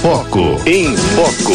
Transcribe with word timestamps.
Foco. 0.00 0.56
Em 0.66 0.96
Foco. 0.96 1.52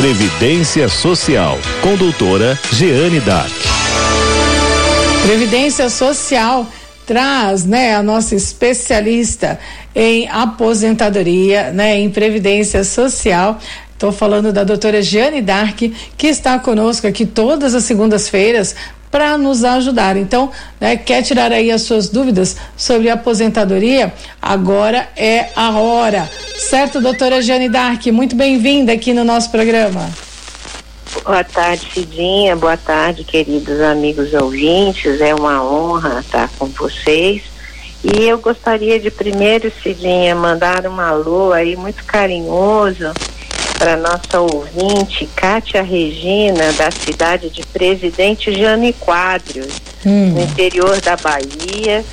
Previdência 0.00 0.88
Social. 0.88 1.58
Com 1.82 1.96
doutora 1.96 2.58
Jeane 2.72 3.20
Dark. 3.20 3.52
Previdência 5.26 5.90
Social 5.90 6.66
traz, 7.04 7.66
né, 7.66 7.94
a 7.94 8.02
nossa 8.02 8.34
especialista 8.34 9.60
em 9.94 10.26
aposentadoria, 10.30 11.70
né, 11.72 12.00
em 12.00 12.08
previdência 12.08 12.82
social. 12.82 13.58
Estou 13.92 14.12
falando 14.12 14.50
da 14.50 14.64
doutora 14.64 15.02
Jeane 15.02 15.42
Dark, 15.42 15.78
que 16.16 16.26
está 16.26 16.58
conosco 16.58 17.06
aqui 17.06 17.26
todas 17.26 17.74
as 17.74 17.84
segundas-feiras 17.84 18.74
para 19.14 19.38
nos 19.38 19.62
ajudar. 19.62 20.16
Então, 20.16 20.50
né, 20.80 20.96
quer 20.96 21.22
tirar 21.22 21.52
aí 21.52 21.70
as 21.70 21.82
suas 21.82 22.08
dúvidas 22.08 22.56
sobre 22.76 23.08
aposentadoria? 23.08 24.12
Agora 24.42 25.08
é 25.16 25.50
a 25.54 25.70
hora. 25.78 26.28
Certo, 26.58 27.00
doutora 27.00 27.40
Jeane 27.40 27.68
Dark? 27.68 28.04
Muito 28.06 28.34
bem-vinda 28.34 28.92
aqui 28.92 29.14
no 29.14 29.22
nosso 29.22 29.52
programa. 29.52 30.10
Boa 31.24 31.44
tarde, 31.44 31.86
Cidinha. 31.94 32.56
Boa 32.56 32.76
tarde, 32.76 33.22
queridos 33.22 33.80
amigos 33.80 34.34
ouvintes. 34.34 35.20
É 35.20 35.32
uma 35.32 35.64
honra 35.64 36.18
estar 36.18 36.50
com 36.58 36.66
vocês. 36.66 37.44
E 38.02 38.24
eu 38.24 38.38
gostaria 38.38 38.98
de 38.98 39.12
primeiro, 39.12 39.72
Cidinha, 39.80 40.34
mandar 40.34 40.88
um 40.88 40.98
alô 40.98 41.52
aí 41.52 41.76
muito 41.76 42.02
carinhoso 42.02 43.12
para 43.78 43.96
nossa 43.96 44.40
ouvinte, 44.40 45.28
Kátia 45.34 45.82
Regina, 45.82 46.72
da 46.72 46.90
cidade 46.90 47.50
de 47.50 47.62
Presidente 47.66 48.52
Jane 48.52 48.92
Quadros, 48.92 49.80
hum. 50.04 50.30
no 50.30 50.40
interior 50.40 51.00
da 51.00 51.16
Bahia. 51.16 52.04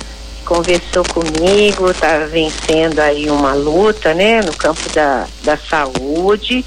Conversou 0.44 1.04
comigo, 1.04 1.90
está 1.90 2.26
vencendo 2.26 2.98
aí 2.98 3.30
uma 3.30 3.54
luta, 3.54 4.12
né, 4.12 4.42
no 4.42 4.52
campo 4.52 4.88
da, 4.92 5.26
da 5.44 5.56
saúde 5.56 6.64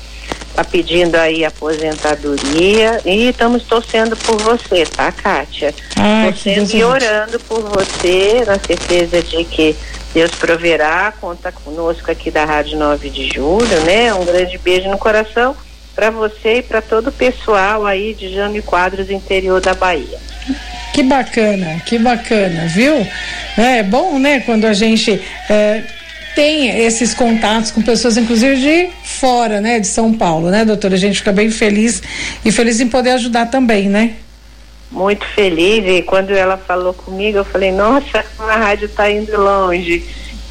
está 0.55 0.63
pedindo 0.63 1.15
aí 1.15 1.43
aposentadoria 1.43 3.01
e 3.05 3.27
estamos 3.27 3.63
torcendo 3.63 4.15
por 4.15 4.37
você, 4.37 4.85
tá, 4.85 5.11
Kátia? 5.11 5.75
Ah, 5.97 6.27
torcendo 6.27 6.73
e 6.73 6.83
orando 6.83 7.39
por 7.41 7.61
você, 7.61 8.41
na 8.47 8.57
certeza 8.57 9.21
de 9.21 9.43
que 9.43 9.75
Deus 10.13 10.31
proverá, 10.31 11.13
conta 11.19 11.51
conosco 11.51 12.09
aqui 12.09 12.31
da 12.31 12.45
Rádio 12.45 12.79
9 12.79 13.09
de 13.09 13.27
Julho, 13.27 13.81
né? 13.81 14.13
Um 14.13 14.23
grande 14.23 14.57
beijo 14.57 14.89
no 14.89 14.97
coração 14.97 15.53
para 15.93 16.09
você 16.09 16.59
e 16.59 16.63
para 16.63 16.81
todo 16.81 17.07
o 17.07 17.11
pessoal 17.11 17.85
aí 17.85 18.13
de 18.13 18.33
Jânio 18.33 18.63
Quadros, 18.63 19.09
interior 19.09 19.59
da 19.59 19.73
Bahia. 19.73 20.17
Que 20.93 21.03
bacana, 21.03 21.81
que 21.85 21.99
bacana, 21.99 22.65
viu? 22.67 23.05
É 23.57 23.83
bom, 23.83 24.17
né, 24.17 24.39
quando 24.39 24.63
a 24.65 24.73
gente 24.73 25.21
é, 25.49 25.83
tem 26.35 26.85
esses 26.85 27.13
contatos 27.13 27.71
com 27.71 27.81
pessoas, 27.81 28.17
inclusive 28.17 28.57
de 28.57 28.89
fora, 29.03 29.61
né, 29.61 29.79
de 29.79 29.87
São 29.87 30.13
Paulo, 30.13 30.49
né, 30.51 30.65
doutora? 30.65 30.95
A 30.95 30.97
gente 30.97 31.19
fica 31.19 31.31
bem 31.31 31.49
feliz 31.49 32.03
e 32.43 32.51
feliz 32.51 32.79
em 32.79 32.87
poder 32.87 33.11
ajudar 33.11 33.47
também, 33.47 33.87
né? 33.87 34.13
Muito 34.91 35.25
feliz 35.25 35.83
e 35.87 36.01
quando 36.03 36.31
ela 36.31 36.57
falou 36.57 36.93
comigo, 36.93 37.39
eu 37.39 37.45
falei, 37.45 37.71
nossa, 37.71 38.23
a 38.39 38.55
rádio 38.57 38.85
está 38.85 39.09
indo 39.09 39.35
longe. 39.41 40.03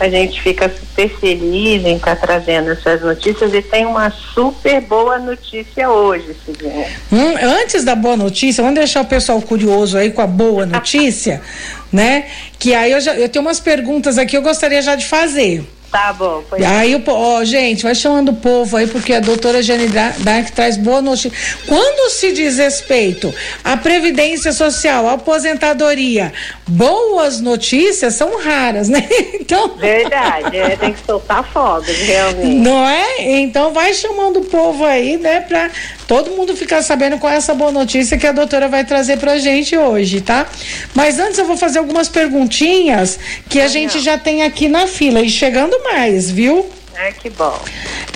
A 0.04 0.10
gente 0.10 0.42
fica 0.42 0.68
super 0.68 1.08
feliz 1.18 1.82
em 1.82 1.96
estar 1.96 2.14
trazendo 2.16 2.72
essas 2.72 3.00
notícias 3.00 3.54
e 3.54 3.62
tem 3.62 3.86
uma 3.86 4.10
super 4.10 4.82
boa 4.82 5.18
notícia 5.18 5.88
hoje, 5.88 6.36
Cidinha. 6.44 6.86
Hum, 7.10 7.34
antes 7.40 7.84
da 7.84 7.94
boa 7.94 8.14
notícia, 8.14 8.62
vamos 8.62 8.78
deixar 8.78 9.00
o 9.00 9.06
pessoal 9.06 9.40
curioso 9.40 9.96
aí 9.96 10.10
com 10.10 10.20
a 10.20 10.26
boa 10.26 10.66
notícia, 10.66 11.40
né? 11.90 12.26
Que 12.58 12.74
aí 12.74 12.92
eu, 12.92 13.00
já, 13.00 13.14
eu 13.14 13.30
tenho 13.30 13.42
umas 13.42 13.60
perguntas 13.60 14.18
aqui 14.18 14.36
eu 14.36 14.42
gostaria 14.42 14.82
já 14.82 14.94
de 14.94 15.06
fazer. 15.06 15.64
Tá 15.94 16.12
bom. 16.12 16.42
Pois 16.50 16.60
aí, 16.60 17.00
ó, 17.06 17.44
gente, 17.44 17.84
vai 17.84 17.94
chamando 17.94 18.30
o 18.30 18.34
povo 18.34 18.76
aí, 18.76 18.84
porque 18.88 19.12
a 19.12 19.20
doutora 19.20 19.62
Jane 19.62 19.86
Dark 19.86 20.50
traz 20.50 20.76
boa 20.76 21.00
notícia. 21.00 21.30
Quando 21.68 22.10
se 22.10 22.32
diz 22.32 22.58
respeito 22.58 23.32
à 23.62 23.76
Previdência 23.76 24.52
Social, 24.52 25.08
à 25.08 25.12
aposentadoria, 25.12 26.32
boas 26.66 27.40
notícias 27.40 28.14
são 28.14 28.42
raras, 28.42 28.88
né? 28.90 29.08
Então... 29.34 29.76
Verdade, 29.76 30.56
é, 30.56 30.74
tem 30.74 30.94
que 30.94 31.06
soltar 31.06 31.44
fogos, 31.44 31.86
realmente. 32.02 32.56
Não 32.56 32.84
é? 32.84 33.38
Então 33.38 33.72
vai 33.72 33.94
chamando 33.94 34.40
o 34.40 34.44
povo 34.46 34.84
aí, 34.84 35.16
né, 35.16 35.42
pra 35.42 35.70
todo 36.06 36.30
mundo 36.30 36.56
ficar 36.56 36.82
sabendo 36.82 37.18
qual 37.18 37.32
é 37.32 37.36
essa 37.36 37.54
boa 37.54 37.72
notícia 37.72 38.18
que 38.18 38.26
a 38.26 38.32
doutora 38.32 38.68
vai 38.68 38.84
trazer 38.84 39.18
pra 39.18 39.38
gente 39.38 39.76
hoje, 39.76 40.20
tá? 40.20 40.46
Mas 40.94 41.18
antes 41.18 41.38
eu 41.38 41.46
vou 41.46 41.56
fazer 41.56 41.78
algumas 41.78 42.08
perguntinhas 42.08 43.18
que 43.48 43.60
a 43.60 43.68
gente 43.68 44.00
já 44.00 44.18
tem 44.18 44.42
aqui 44.42 44.68
na 44.68 44.86
fila 44.86 45.20
e 45.20 45.28
chegando 45.28 45.76
mais, 45.84 46.30
viu? 46.30 46.66
É, 46.94 47.12
que 47.12 47.30
bom. 47.30 47.58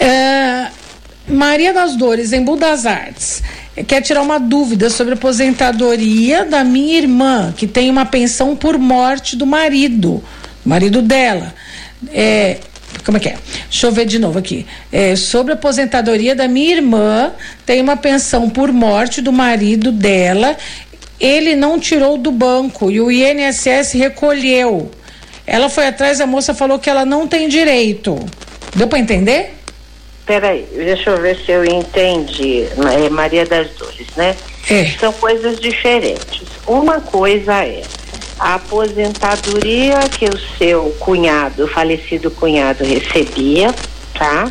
É, 0.00 0.68
Maria 1.28 1.72
das 1.72 1.96
Dores, 1.96 2.32
em 2.32 2.42
Budas 2.42 2.86
Artes, 2.86 3.42
quer 3.86 4.00
tirar 4.02 4.22
uma 4.22 4.38
dúvida 4.38 4.90
sobre 4.90 5.14
a 5.14 5.16
aposentadoria 5.16 6.44
da 6.44 6.64
minha 6.64 6.96
irmã, 6.96 7.52
que 7.56 7.66
tem 7.66 7.90
uma 7.90 8.06
pensão 8.06 8.56
por 8.56 8.78
morte 8.78 9.36
do 9.36 9.46
marido, 9.46 10.22
marido 10.64 11.02
dela. 11.02 11.54
É, 12.12 12.58
como 13.04 13.16
é 13.16 13.20
que 13.20 13.28
é? 13.28 13.36
Deixa 13.70 13.86
eu 13.86 13.92
ver 13.92 14.06
de 14.06 14.18
novo 14.18 14.38
aqui. 14.38 14.66
É, 14.92 15.16
sobre 15.16 15.52
a 15.52 15.54
aposentadoria 15.54 16.34
da 16.34 16.48
minha 16.48 16.76
irmã, 16.76 17.32
tem 17.64 17.80
uma 17.80 17.96
pensão 17.96 18.48
por 18.48 18.72
morte 18.72 19.20
do 19.20 19.32
marido 19.32 19.90
dela. 19.92 20.56
Ele 21.20 21.56
não 21.56 21.78
tirou 21.78 22.16
do 22.16 22.30
banco 22.30 22.90
e 22.90 23.00
o 23.00 23.10
INSS 23.10 23.92
recolheu. 23.92 24.90
Ela 25.46 25.68
foi 25.68 25.86
atrás, 25.86 26.20
a 26.20 26.26
moça 26.26 26.54
falou 26.54 26.78
que 26.78 26.90
ela 26.90 27.04
não 27.04 27.26
tem 27.26 27.48
direito. 27.48 28.18
Deu 28.74 28.86
para 28.86 28.98
entender? 28.98 29.54
Peraí, 30.26 30.66
deixa 30.74 31.08
eu 31.08 31.20
ver 31.20 31.38
se 31.38 31.50
eu 31.50 31.64
entendi. 31.64 32.66
É 33.04 33.08
Maria 33.08 33.46
das 33.46 33.70
Dores, 33.70 34.06
né? 34.14 34.36
É. 34.68 34.84
São 35.00 35.10
coisas 35.14 35.58
diferentes. 35.58 36.42
Uma 36.66 37.00
coisa 37.00 37.64
é 37.64 37.82
a 38.38 38.54
aposentadoria 38.54 40.08
que 40.08 40.26
o 40.26 40.38
seu 40.56 40.90
cunhado, 41.00 41.64
o 41.64 41.68
falecido 41.68 42.30
cunhado, 42.30 42.84
recebia, 42.84 43.74
tá? 44.14 44.50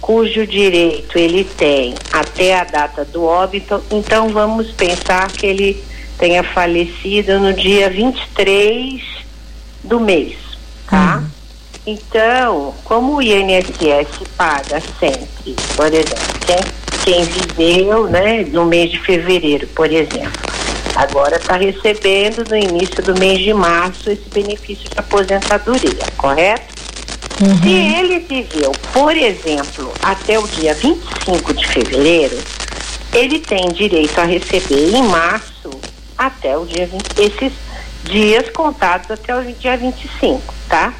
Cujo 0.00 0.46
direito 0.46 1.18
ele 1.18 1.44
tem 1.44 1.94
até 2.12 2.58
a 2.58 2.64
data 2.64 3.04
do 3.04 3.24
óbito. 3.24 3.82
Então 3.90 4.28
vamos 4.28 4.70
pensar 4.72 5.30
que 5.32 5.46
ele 5.46 5.82
tenha 6.18 6.42
falecido 6.42 7.38
no 7.40 7.52
dia 7.52 7.88
23 7.88 9.02
do 9.82 9.98
mês, 9.98 10.36
tá? 10.86 11.18
Uhum. 11.18 11.34
Então, 11.86 12.74
como 12.84 13.16
o 13.16 13.22
INSS 13.22 14.26
paga 14.38 14.82
sempre, 14.98 15.54
por 15.76 15.92
exemplo, 15.92 16.34
quem, 16.46 17.04
quem 17.04 17.24
viveu, 17.24 18.08
né, 18.08 18.44
no 18.44 18.64
mês 18.64 18.90
de 18.90 18.98
fevereiro, 18.98 19.66
por 19.68 19.92
exemplo, 19.92 20.43
agora 20.94 21.36
está 21.36 21.56
recebendo 21.56 22.48
no 22.48 22.56
início 22.56 23.02
do 23.02 23.18
mês 23.18 23.40
de 23.40 23.52
março 23.52 24.10
esse 24.10 24.28
benefício 24.28 24.88
de 24.88 24.98
aposentadoria, 24.98 26.06
correto? 26.16 26.74
Uhum. 27.40 27.62
Se 27.62 27.68
ele 27.68 28.20
viveu, 28.20 28.72
por 28.92 29.16
exemplo, 29.16 29.92
até 30.02 30.38
o 30.38 30.46
dia 30.46 30.72
25 30.74 31.52
de 31.54 31.66
fevereiro, 31.66 32.38
ele 33.12 33.40
tem 33.40 33.68
direito 33.72 34.18
a 34.18 34.24
receber 34.24 34.94
em 34.94 35.02
março 35.02 35.70
até 36.16 36.56
o 36.56 36.64
dia 36.64 36.86
20, 36.86 37.02
esses 37.18 37.52
dias 38.04 38.48
contados 38.50 39.10
até 39.10 39.34
o 39.36 39.42
dia 39.42 39.76
25, 39.76 40.54
tá? 40.68 40.94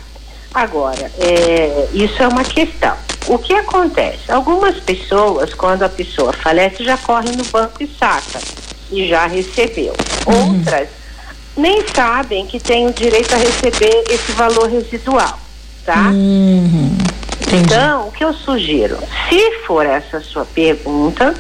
Agora, 0.52 1.10
é, 1.18 1.88
isso 1.92 2.20
é 2.22 2.26
uma 2.26 2.44
questão. 2.44 2.96
O 3.26 3.38
que 3.38 3.54
acontece? 3.54 4.30
Algumas 4.30 4.78
pessoas, 4.80 5.54
quando 5.54 5.82
a 5.82 5.88
pessoa 5.88 6.32
falece, 6.32 6.84
já 6.84 6.96
correm 6.96 7.32
no 7.32 7.44
banco 7.44 7.82
e 7.82 7.86
saca 7.86 8.40
e 8.94 9.08
já 9.08 9.26
recebeu. 9.26 9.94
Uhum. 10.26 10.58
Outras 10.58 10.88
nem 11.56 11.84
sabem 11.94 12.46
que 12.46 12.58
tem 12.58 12.86
o 12.86 12.92
direito 12.92 13.32
a 13.34 13.38
receber 13.38 14.04
esse 14.10 14.32
valor 14.32 14.68
residual, 14.68 15.38
tá? 15.84 16.10
Uhum. 16.10 16.96
Então, 17.52 18.08
o 18.08 18.12
que 18.12 18.24
eu 18.24 18.32
sugiro, 18.32 18.98
se 19.28 19.58
for 19.64 19.86
essa 19.86 20.20
sua 20.20 20.44
pergunta, 20.44 21.34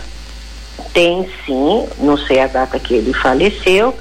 tem 0.92 1.28
sim, 1.44 1.86
não 1.98 2.16
sei 2.16 2.40
a 2.40 2.46
data 2.46 2.78
que 2.78 2.94
ele 2.94 3.12
faleceu, 3.12 3.94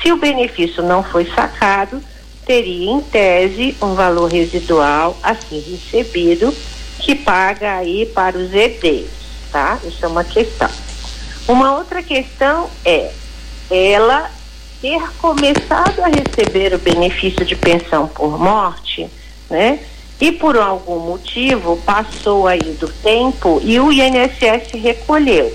se 0.00 0.12
o 0.12 0.16
benefício 0.16 0.82
não 0.82 1.02
foi 1.02 1.26
sacado, 1.26 2.00
teria 2.46 2.90
em 2.90 3.00
tese 3.00 3.76
um 3.82 3.94
valor 3.94 4.30
residual 4.30 5.16
a 5.22 5.34
ser 5.34 5.60
recebido 5.68 6.54
que 7.00 7.14
paga 7.14 7.76
aí 7.76 8.06
para 8.06 8.38
os 8.38 8.52
EDs, 8.54 9.08
tá? 9.50 9.78
Isso 9.84 10.04
é 10.04 10.08
uma 10.08 10.22
questão. 10.22 10.70
Uma 11.50 11.76
outra 11.76 12.02
questão 12.02 12.68
é 12.84 13.10
ela 13.70 14.30
ter 14.80 15.00
começado 15.18 16.00
a 16.00 16.08
receber 16.08 16.74
o 16.74 16.78
benefício 16.78 17.44
de 17.44 17.54
pensão 17.54 18.08
por 18.08 18.38
morte, 18.38 19.08
né? 19.48 19.78
E 20.20 20.32
por 20.32 20.56
algum 20.56 20.98
motivo 20.98 21.76
passou 21.78 22.46
aí 22.46 22.76
do 22.78 22.88
tempo 22.88 23.60
e 23.64 23.80
o 23.80 23.90
INSS 23.90 24.72
recolheu. 24.74 25.52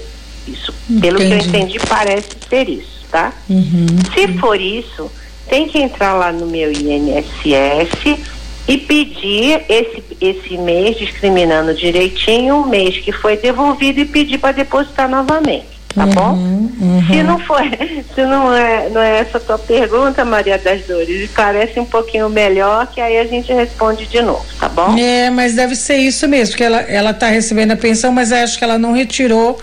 Isso, 0.48 0.74
Entendi. 0.90 1.02
pelo 1.02 1.18
que 1.18 1.34
eu 1.34 1.38
entendi, 1.38 1.80
parece 1.88 2.30
ser 2.50 2.70
isso 2.70 2.96
tá? 3.16 3.34
Uhum. 3.50 3.88
Se 4.14 4.28
for 4.40 4.60
isso, 4.60 5.10
tem 5.48 5.70
que 5.70 5.78
entrar 5.78 6.14
lá 6.14 6.34
no 6.34 6.48
meu 6.48 6.70
INSS 6.70 8.20
e 8.68 8.78
pedir 8.78 9.64
esse, 9.70 10.04
esse 10.20 10.58
mês, 10.58 10.98
discriminando 10.98 11.74
direitinho, 11.74 12.58
o 12.58 12.68
mês 12.68 12.98
que 12.98 13.14
foi 13.14 13.38
devolvido 13.38 14.02
e 14.02 14.06
pedir 14.06 14.38
para 14.38 14.52
depositar 14.52 15.08
novamente. 15.08 15.75
Tá 15.96 16.04
uhum, 16.04 16.12
bom? 16.12 16.34
Uhum. 16.34 17.08
Se 17.08 17.24
não 17.24 17.40
for, 17.40 17.62
se 18.14 18.26
não 18.26 18.54
é, 18.54 18.90
não 18.90 19.02
é 19.02 19.20
essa 19.20 19.40
tua 19.40 19.58
pergunta, 19.58 20.26
Maria 20.26 20.58
das 20.58 20.86
Dores, 20.86 21.32
parece 21.34 21.80
um 21.80 21.86
pouquinho 21.86 22.30
melhor, 22.30 22.86
que 22.88 23.00
aí 23.00 23.18
a 23.18 23.26
gente 23.26 23.54
responde 23.54 24.06
de 24.06 24.22
novo, 24.22 24.46
tá 24.60 24.68
bom? 24.68 24.98
É, 24.98 25.30
mas 25.30 25.56
deve 25.56 25.74
ser 25.76 25.96
isso 25.96 26.28
mesmo, 26.28 26.52
porque 26.52 26.66
ela, 26.66 26.82
ela 26.82 27.14
tá 27.14 27.28
recebendo 27.28 27.72
a 27.72 27.78
pensão, 27.78 28.12
mas 28.12 28.34
acho 28.34 28.58
que 28.58 28.64
ela 28.64 28.78
não 28.78 28.92
retirou 28.92 29.58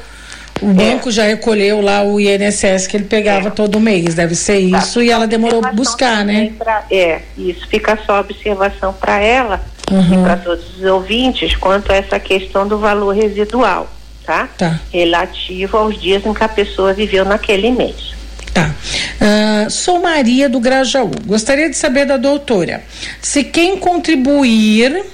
o 0.62 0.70
é. 0.70 0.74
banco 0.74 1.10
já 1.10 1.24
recolheu 1.24 1.80
lá 1.80 2.04
o 2.04 2.20
INSS 2.20 2.86
que 2.86 2.96
ele 2.96 3.04
pegava 3.04 3.48
é. 3.48 3.50
todo 3.50 3.80
mês, 3.80 4.14
deve 4.14 4.34
ser 4.34 4.70
tá. 4.70 4.78
isso, 4.78 5.00
tá. 5.00 5.04
e 5.04 5.10
ela 5.10 5.26
demorou 5.26 5.62
a 5.62 5.72
buscar, 5.72 6.24
né? 6.24 6.52
Pra, 6.56 6.84
é, 6.90 7.20
isso 7.36 7.66
fica 7.68 7.98
só 8.06 8.20
observação 8.20 8.92
para 8.92 9.18
ela 9.18 9.60
uhum. 9.90 10.20
e 10.20 10.22
para 10.22 10.36
todos 10.36 10.78
os 10.78 10.84
ouvintes 10.84 11.56
quanto 11.56 11.90
a 11.90 11.96
essa 11.96 12.18
questão 12.20 12.66
do 12.66 12.78
valor 12.78 13.14
residual, 13.14 13.88
tá? 14.24 14.48
tá? 14.58 14.80
Relativo 14.92 15.76
aos 15.76 16.00
dias 16.00 16.24
em 16.24 16.32
que 16.32 16.44
a 16.44 16.48
pessoa 16.48 16.92
viveu 16.92 17.24
naquele 17.24 17.70
mês. 17.70 18.14
Tá. 18.52 18.74
Uh, 19.20 19.70
sou 19.70 20.00
Maria 20.00 20.48
do 20.48 20.60
Grajaú. 20.60 21.10
Gostaria 21.26 21.70
de 21.70 21.76
saber 21.76 22.04
da 22.04 22.16
doutora 22.16 22.82
se 23.20 23.44
quem 23.44 23.78
contribuir 23.78 25.04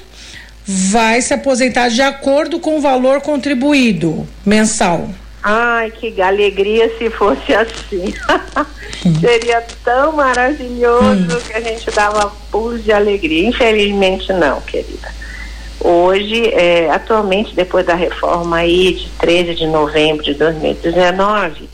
vai 0.67 1.23
se 1.23 1.33
aposentar 1.33 1.89
de 1.89 2.03
acordo 2.03 2.61
com 2.61 2.77
o 2.77 2.81
valor 2.81 3.21
contribuído 3.21 4.29
mensal. 4.45 5.09
Ai, 5.43 5.91
que 5.93 6.21
alegria 6.21 6.91
se 6.99 7.09
fosse 7.11 7.55
assim. 7.55 8.13
Seria 9.21 9.63
tão 9.85 10.13
maravilhoso 10.13 11.37
hum. 11.37 11.41
que 11.47 11.55
a 11.55 11.61
gente 11.61 11.91
dava 11.93 12.31
pulos 12.51 12.85
de 12.85 12.93
alegria. 12.93 13.49
Infelizmente 13.49 14.33
não, 14.33 14.61
querida. 14.63 15.09
Hoje, 15.81 16.49
é, 16.49 16.91
atualmente, 16.91 17.55
depois 17.55 17.87
da 17.87 17.95
reforma 17.95 18.59
aí 18.59 18.95
de 18.95 19.09
13 19.19 19.55
de 19.55 19.67
novembro 19.67 20.25
de 20.25 20.35
2019, 20.35 21.69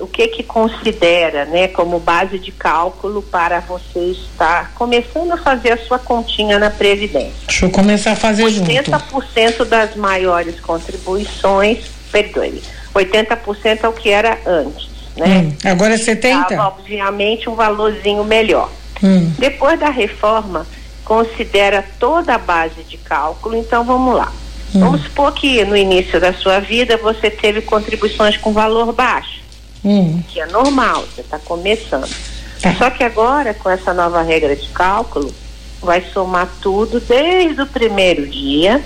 o 0.00 0.06
que 0.06 0.28
que 0.28 0.42
considera, 0.42 1.44
né, 1.44 1.68
como 1.68 1.98
base 1.98 2.38
de 2.38 2.52
cálculo 2.52 3.20
para 3.20 3.60
você 3.60 4.12
estar 4.12 4.72
começando 4.74 5.32
a 5.32 5.36
fazer 5.36 5.72
a 5.72 5.78
sua 5.78 5.98
continha 5.98 6.58
na 6.58 6.70
previdência? 6.70 7.46
Deixa 7.46 7.66
eu 7.66 7.70
começar 7.70 8.12
a 8.12 8.16
fazer 8.16 8.44
80% 8.44 9.50
junto. 9.58 9.64
das 9.66 9.94
maiores 9.96 10.58
contribuições, 10.60 11.78
perdoe 12.10 12.62
80% 12.94 13.84
é 13.84 13.88
o 13.88 13.92
que 13.92 14.10
era 14.10 14.38
antes, 14.46 14.88
né? 15.16 15.26
Hum, 15.26 15.56
agora 15.64 15.94
é 15.94 15.98
70? 15.98 16.54
Estava, 16.54 16.68
obviamente, 16.68 17.48
um 17.50 17.54
valorzinho 17.54 18.24
melhor. 18.24 18.70
Hum. 19.02 19.30
Depois 19.38 19.78
da 19.78 19.90
reforma, 19.90 20.66
considera 21.08 21.82
toda 21.98 22.34
a 22.34 22.38
base 22.38 22.82
de 22.82 22.98
cálculo, 22.98 23.56
então 23.56 23.82
vamos 23.82 24.14
lá. 24.14 24.30
Hum. 24.74 24.80
Vamos 24.80 25.02
supor 25.04 25.32
que 25.32 25.64
no 25.64 25.74
início 25.74 26.20
da 26.20 26.34
sua 26.34 26.60
vida 26.60 26.98
você 26.98 27.30
teve 27.30 27.62
contribuições 27.62 28.36
com 28.36 28.52
valor 28.52 28.92
baixo, 28.92 29.40
hum. 29.82 30.22
que 30.28 30.38
é 30.38 30.44
normal, 30.46 31.06
você 31.06 31.22
está 31.22 31.38
começando. 31.38 32.14
Tá. 32.60 32.74
Só 32.74 32.90
que 32.90 33.02
agora, 33.02 33.54
com 33.54 33.70
essa 33.70 33.94
nova 33.94 34.20
regra 34.20 34.54
de 34.54 34.68
cálculo, 34.68 35.34
vai 35.80 36.04
somar 36.12 36.46
tudo 36.60 37.00
desde 37.00 37.62
o 37.62 37.66
primeiro 37.66 38.26
dia 38.26 38.82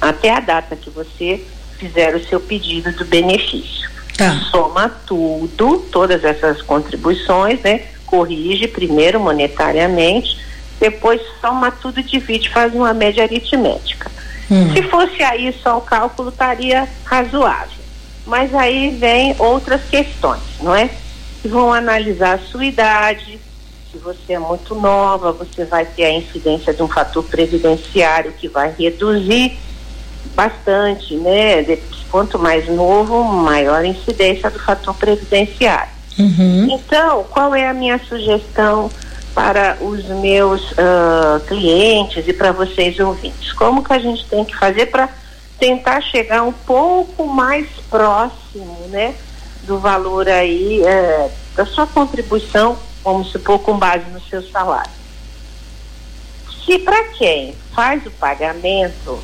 até 0.00 0.30
a 0.30 0.38
data 0.38 0.76
que 0.76 0.90
você 0.90 1.42
fizer 1.76 2.14
o 2.14 2.24
seu 2.24 2.38
pedido 2.38 2.92
do 2.92 3.04
benefício. 3.04 3.90
Tá. 4.16 4.32
Soma 4.52 4.88
tudo, 4.88 5.78
todas 5.90 6.22
essas 6.22 6.62
contribuições, 6.62 7.60
né? 7.62 7.80
Corrige 8.06 8.68
primeiro 8.68 9.18
monetariamente, 9.18 10.38
depois 10.82 11.22
soma 11.40 11.70
tudo 11.70 12.00
e 12.00 12.02
divide, 12.02 12.50
faz 12.50 12.74
uma 12.74 12.92
média 12.92 13.22
aritmética. 13.22 14.10
Hum. 14.50 14.72
Se 14.72 14.82
fosse 14.82 15.22
aí 15.22 15.54
só 15.62 15.78
o 15.78 15.80
cálculo, 15.80 16.30
estaria 16.30 16.88
razoável. 17.04 17.78
Mas 18.26 18.52
aí 18.52 18.90
vem 18.90 19.36
outras 19.38 19.80
questões, 19.84 20.42
não 20.60 20.74
é? 20.74 20.90
Que 21.40 21.46
vão 21.46 21.72
analisar 21.72 22.34
a 22.34 22.38
sua 22.40 22.64
idade, 22.64 23.38
se 23.92 23.98
você 23.98 24.32
é 24.32 24.40
muito 24.40 24.74
nova, 24.74 25.30
você 25.30 25.64
vai 25.64 25.84
ter 25.84 26.04
a 26.04 26.12
incidência 26.12 26.74
de 26.74 26.82
um 26.82 26.88
fator 26.88 27.22
previdenciário 27.22 28.32
que 28.32 28.48
vai 28.48 28.74
reduzir 28.76 29.56
bastante, 30.34 31.14
né? 31.14 31.62
Quanto 32.10 32.40
mais 32.40 32.66
novo, 32.66 33.22
maior 33.22 33.82
a 33.82 33.86
incidência 33.86 34.50
do 34.50 34.58
fator 34.58 34.94
previdenciário. 34.96 35.92
Uhum. 36.18 36.68
Então, 36.72 37.24
qual 37.30 37.54
é 37.54 37.68
a 37.68 37.72
minha 37.72 38.00
sugestão 38.00 38.90
para 39.34 39.78
os 39.80 40.04
meus 40.06 40.72
uh, 40.72 41.40
clientes 41.46 42.26
e 42.26 42.32
para 42.32 42.52
vocês 42.52 42.98
ouvintes? 42.98 43.52
Como 43.52 43.82
que 43.82 43.92
a 43.92 43.98
gente 43.98 44.24
tem 44.26 44.44
que 44.44 44.56
fazer 44.56 44.86
para 44.86 45.08
tentar 45.58 46.00
chegar 46.00 46.42
um 46.42 46.52
pouco 46.52 47.26
mais 47.26 47.66
próximo, 47.88 48.86
né, 48.88 49.14
do 49.62 49.78
valor 49.78 50.28
aí 50.28 50.82
uh, 50.82 51.30
da 51.54 51.66
sua 51.66 51.86
contribuição, 51.86 52.78
vamos 53.04 53.30
supor, 53.30 53.58
com 53.60 53.78
base 53.78 54.04
no 54.10 54.20
seu 54.20 54.42
salário? 54.42 54.90
Se 56.64 56.78
para 56.78 57.04
quem 57.04 57.54
faz 57.74 58.04
o 58.06 58.10
pagamento 58.10 59.18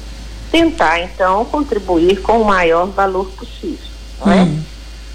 tentar 0.50 1.00
então 1.00 1.44
contribuir 1.44 2.20
com 2.22 2.40
o 2.40 2.44
maior 2.44 2.86
valor 2.86 3.26
possível, 3.32 3.86
não 4.20 4.32
é? 4.32 4.42
Hum. 4.42 4.62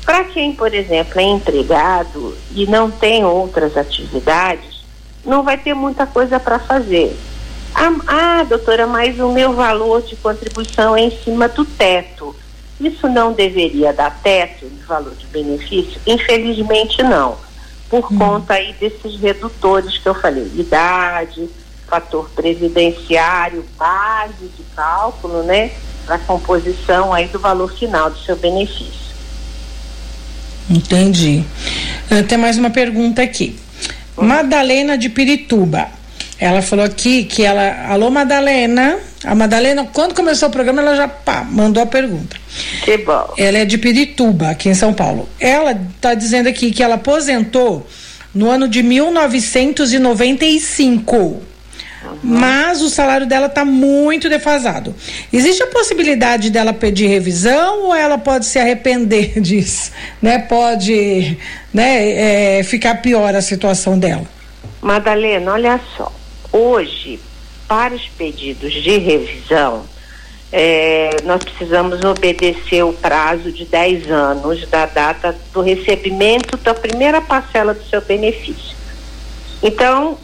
Para 0.06 0.25
quem, 0.25 0.54
por 0.54 0.74
exemplo, 0.74 1.19
é 1.19 1.24
empregado 1.24 2.38
e 2.54 2.66
não 2.66 2.92
tem 2.92 3.24
outras 3.24 3.78
atividades, 3.78 4.73
não 5.25 5.44
vai 5.44 5.58
ter 5.58 5.74
muita 5.74 6.06
coisa 6.06 6.40
para 6.40 6.60
fazer. 6.60 7.18
Ah, 7.75 7.92
ah, 8.08 8.44
doutora, 8.44 8.86
mas 8.86 9.20
o 9.20 9.31
meu 9.31 9.54
valor 9.54 10.02
de 10.04 10.16
contribuição 10.18 10.96
é 10.96 11.02
em 11.02 11.24
cima 11.24 11.48
do 11.48 11.66
teto. 11.66 12.36
Isso 12.80 13.08
não 13.08 13.34
deveria 13.34 13.94
dar 13.94 14.20
teto 14.22 14.68
de 14.68 14.84
valor 14.84 15.14
de 15.16 15.25
benefício? 15.28 16.00
Infelizmente 16.06 17.02
não, 17.02 17.38
por 17.90 18.12
hum. 18.12 18.18
conta 18.18 18.56
aí 18.56 18.74
desses 18.80 19.20
redutores 19.20 19.98
que 19.98 20.08
eu 20.08 20.14
falei, 20.14 20.52
idade, 20.56 21.50
fator 21.88 22.30
previdenciário, 22.36 23.66
base 23.78 24.48
de 24.58 24.64
cálculo, 24.75 25.44
né, 25.44 25.72
para 26.06 26.16
a 26.16 26.20
composição 26.20 27.14
aí 27.14 27.28
do 27.28 27.40
valor 27.40 27.72
final 27.72 28.10
do 28.10 28.20
seu 28.20 28.36
benefício. 28.36 29.04
Entendi. 30.70 31.44
Uh, 32.10 32.24
tem 32.28 32.38
mais 32.38 32.58
uma 32.58 32.70
pergunta 32.70 33.22
aqui. 33.22 33.60
Madalena 34.18 34.98
de 34.98 35.10
Pirituba. 35.10 35.88
Ela 36.39 36.62
falou 36.62 36.86
aqui 36.86 37.24
que 37.24 37.44
ela. 37.44 37.88
Alô, 37.89 38.10
Madalena. 38.10 38.98
A 39.24 39.34
Madalena, 39.34 39.88
quando 39.93 40.13
começou 40.13 40.50
o 40.50 40.51
programa, 40.51 40.82
ela 40.82 40.96
já 40.96 41.08
pá, 41.08 41.48
mandou 41.50 41.82
a 41.82 41.86
pergunta. 41.86 42.36
Que 42.84 42.98
bom. 42.98 43.34
Ela 43.38 43.60
é 43.60 43.65
de 43.65 43.77
Pirituba, 43.77 44.50
aqui 44.50 44.67
em 44.67 44.74
São 44.74 44.93
Paulo. 44.93 45.29
Ela 45.39 45.79
está 45.96 46.13
dizendo 46.13 46.50
aqui 46.50 46.72
que 46.72 46.84
ela 46.84 46.96
aposentou 46.96 47.88
no 48.36 48.50
ano 48.50 48.67
de 48.67 48.84
1995 48.84 51.41
mas 52.24 52.81
o 52.81 52.89
salário 52.89 53.25
dela 53.25 53.48
está 53.48 53.65
muito 53.65 54.29
defasado. 54.29 54.93
Existe 55.31 55.63
a 55.63 55.67
possibilidade 55.67 56.50
dela 56.50 56.74
pedir 56.74 57.07
revisão 57.07 57.83
ou 57.86 57.95
ela 57.95 58.17
pode 58.17 58.45
se 58.45 58.60
arrepender 58.60 59.39
disso? 59.41 59.91
Né? 60.22 60.39
Pode 60.39 61.38
né, 61.74 62.60
é, 62.60 62.63
ficar 62.63 62.95
pior 63.01 63.36
a 63.36 63.41
situação 63.41 63.98
dela? 63.98 64.25
Madalena, 64.81 65.53
olha 65.53 65.79
só. 65.95 66.12
Hoje, 66.51 67.19
para 67.67 67.95
os 67.95 68.07
pedidos 68.10 68.74
de 68.74 68.98
revisão, 68.98 69.83
é, 70.51 71.10
nós 71.24 71.43
precisamos 71.43 72.03
obedecer 72.03 72.83
o 72.83 72.93
prazo 72.93 73.51
de 73.51 73.65
10 73.65 74.12
anos 74.12 74.67
da 74.67 74.86
data 74.86 75.36
do 75.51 75.62
recebimento 75.62 76.57
da 76.57 76.75
primeira 76.75 77.19
parcela 77.19 77.74
do 77.74 77.83
seu 77.86 78.01
benefício. 78.01 78.75
Então, 79.63 80.17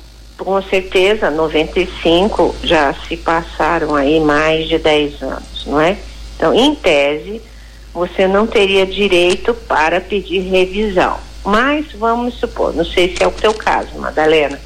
com 0.44 0.62
certeza, 0.62 1.30
95 1.30 2.56
já 2.64 2.94
se 2.94 3.18
passaram 3.18 3.96
aí 3.96 4.20
mais 4.20 4.68
de 4.68 4.78
10 4.78 5.22
anos, 5.22 5.66
não 5.66 5.80
é? 5.80 5.98
Então, 6.36 6.54
em 6.54 6.74
tese, 6.76 7.42
você 7.94 8.28
não 8.28 8.48
teria 8.48 8.86
direito 8.86 9.54
para 9.54 10.00
pedir 10.00 10.40
revisão. 10.40 11.18
Mas 11.44 11.92
vamos 11.94 12.36
supor, 12.36 12.74
não 12.74 12.86
sei 12.86 13.16
se 13.16 13.24
é 13.24 13.28
o 13.28 13.32
teu 13.32 13.54
caso, 13.54 13.98
Madalena, 13.98 14.60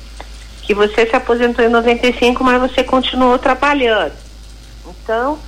que 0.61 0.73
você 0.73 1.05
se 1.05 1.15
aposentou 1.15 1.63
em 1.63 1.69
95, 1.69 2.43
mas 2.43 2.61
você 2.61 2.83
continuou 2.83 3.37
trabalhando. 3.39 4.13
Então, 4.87 5.39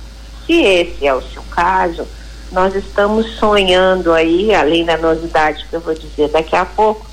se 0.44 0.54
esse 0.54 1.06
é 1.06 1.14
o 1.14 1.22
seu 1.22 1.42
caso, 1.50 2.06
nós 2.52 2.74
estamos 2.74 3.36
sonhando 3.38 4.12
aí, 4.12 4.54
além 4.54 4.84
da 4.84 4.96
novidade 4.96 5.66
que 5.68 5.74
eu 5.74 5.80
vou 5.80 5.94
dizer 5.94 6.28
daqui 6.28 6.54
a 6.54 6.64
pouco, 6.64 7.06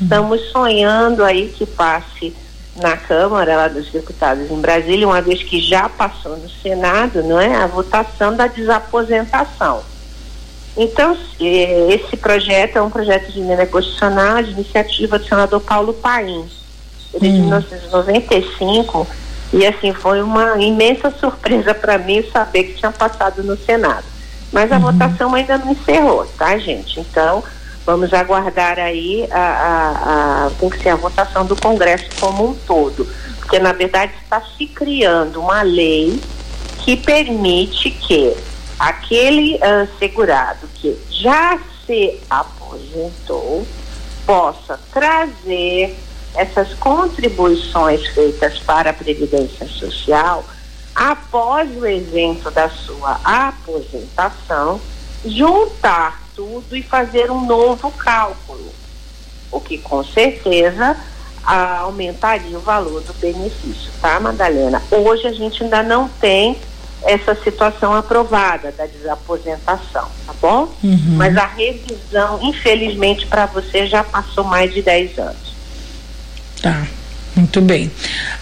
estamos 0.00 0.40
sonhando 0.50 1.24
aí 1.24 1.48
que 1.48 1.66
passe 1.66 2.34
na 2.78 2.96
Câmara 2.96 3.56
lá 3.56 3.68
dos 3.68 3.90
Deputados 3.90 4.50
em 4.50 4.60
Brasília, 4.60 5.06
uma 5.06 5.20
vez 5.20 5.42
que 5.42 5.60
já 5.60 5.88
passou 5.88 6.36
no 6.36 6.48
Senado, 6.48 7.22
não 7.22 7.40
é, 7.40 7.56
a 7.56 7.66
votação 7.66 8.34
da 8.34 8.46
desaposentação. 8.46 9.82
Então, 10.76 11.16
esse 11.40 12.16
projeto 12.16 12.76
é 12.76 12.82
um 12.82 12.90
projeto 12.90 13.32
de 13.32 13.40
emenda 13.40 13.66
constitucional 13.66 14.42
de 14.42 14.52
iniciativa 14.52 15.18
do 15.18 15.26
senador 15.26 15.60
Paulo 15.60 15.92
Paim. 15.92 16.48
Ele 17.12 17.28
hum. 17.28 17.32
de 17.32 17.40
1995 17.40 19.06
E 19.52 19.66
assim, 19.66 19.92
foi 19.92 20.22
uma 20.22 20.58
imensa 20.58 21.10
surpresa 21.10 21.74
para 21.74 21.98
mim 21.98 22.22
saber 22.30 22.64
que 22.64 22.74
tinha 22.74 22.92
passado 22.92 23.42
no 23.42 23.56
Senado. 23.56 24.04
Mas 24.52 24.70
a 24.70 24.76
uhum. 24.76 24.92
votação 24.92 25.34
ainda 25.34 25.58
não 25.58 25.72
encerrou, 25.72 26.26
tá, 26.38 26.56
gente? 26.58 27.00
Então, 27.00 27.42
vamos 27.88 28.12
aguardar 28.12 28.78
aí 28.78 29.26
a, 29.30 29.38
a, 29.38 30.46
a, 30.46 30.50
tem 30.60 30.68
que 30.68 30.82
ser 30.82 30.90
a 30.90 30.96
votação 30.96 31.46
do 31.46 31.56
Congresso 31.56 32.04
como 32.20 32.50
um 32.50 32.54
todo. 32.54 33.08
Porque, 33.38 33.58
na 33.58 33.72
verdade, 33.72 34.12
está 34.22 34.42
se 34.42 34.66
criando 34.66 35.40
uma 35.40 35.62
lei 35.62 36.20
que 36.84 36.98
permite 36.98 37.90
que 37.90 38.36
aquele 38.78 39.54
uh, 39.54 39.88
segurado 39.98 40.68
que 40.74 40.98
já 41.08 41.58
se 41.86 42.20
aposentou 42.28 43.66
possa 44.26 44.78
trazer 44.92 45.96
essas 46.34 46.74
contribuições 46.74 48.06
feitas 48.08 48.58
para 48.58 48.90
a 48.90 48.92
Previdência 48.92 49.66
Social 49.66 50.44
após 50.94 51.74
o 51.74 51.86
evento 51.86 52.50
da 52.50 52.68
sua 52.68 53.18
aposentação, 53.24 54.78
juntar 55.24 56.27
tudo 56.38 56.76
e 56.76 56.84
fazer 56.84 57.32
um 57.32 57.44
novo 57.44 57.90
cálculo, 57.90 58.72
o 59.50 59.60
que 59.60 59.76
com 59.76 60.04
certeza 60.04 60.96
aumentaria 61.42 62.56
o 62.56 62.60
valor 62.60 63.02
do 63.02 63.12
benefício, 63.14 63.90
tá, 64.00 64.20
Madalena? 64.20 64.80
Hoje 64.88 65.26
a 65.26 65.32
gente 65.32 65.64
ainda 65.64 65.82
não 65.82 66.08
tem 66.08 66.56
essa 67.02 67.34
situação 67.34 67.92
aprovada 67.92 68.70
da 68.70 68.86
desaposentação, 68.86 70.08
tá 70.24 70.34
bom? 70.40 70.72
Uhum. 70.84 71.16
Mas 71.16 71.36
a 71.36 71.46
revisão, 71.46 72.38
infelizmente, 72.40 73.26
para 73.26 73.46
você 73.46 73.88
já 73.88 74.04
passou 74.04 74.44
mais 74.44 74.72
de 74.72 74.80
10 74.80 75.18
anos. 75.18 75.54
Tá. 76.62 76.86
Muito 77.38 77.60
bem. 77.60 77.88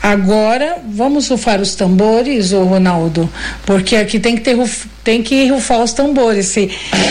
Agora, 0.03 0.79
vamos 0.89 1.29
rufar 1.29 1.61
os 1.61 1.75
tambores, 1.75 2.55
ô 2.55 2.65
Ronaldo? 2.65 3.31
Porque 3.67 3.95
aqui 3.95 4.19
tem 4.19 4.37
que, 4.37 4.41
ter, 4.41 4.57
tem 5.05 5.23
que 5.23 5.49
rufar 5.49 5.83
os 5.83 5.93
tambores. 5.93 6.47
Se, 6.47 6.71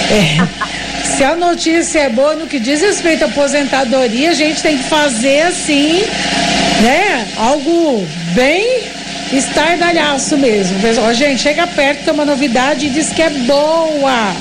é, 0.10 1.06
se 1.06 1.24
a 1.24 1.36
notícia 1.36 2.00
é 2.00 2.10
boa 2.10 2.34
no 2.34 2.48
que 2.48 2.60
diz 2.60 2.82
respeito 2.82 3.24
à 3.24 3.28
aposentadoria, 3.28 4.32
a 4.32 4.34
gente 4.34 4.64
tem 4.64 4.80
que 4.80 4.86
fazer 4.86 5.42
assim, 5.44 6.02
né? 6.82 7.28
Algo 7.38 8.04
bem 8.34 8.82
estardalhaço 9.32 10.36
mesmo. 10.40 10.80
Ó, 11.04 11.14
gente, 11.14 11.44
chega 11.44 11.68
perto 11.68 12.04
que 12.04 12.10
é 12.10 12.14
uma 12.14 12.26
novidade 12.26 12.88
e 12.88 12.90
diz 12.90 13.12
que 13.12 13.22
é 13.22 13.30
boa. 13.30 14.36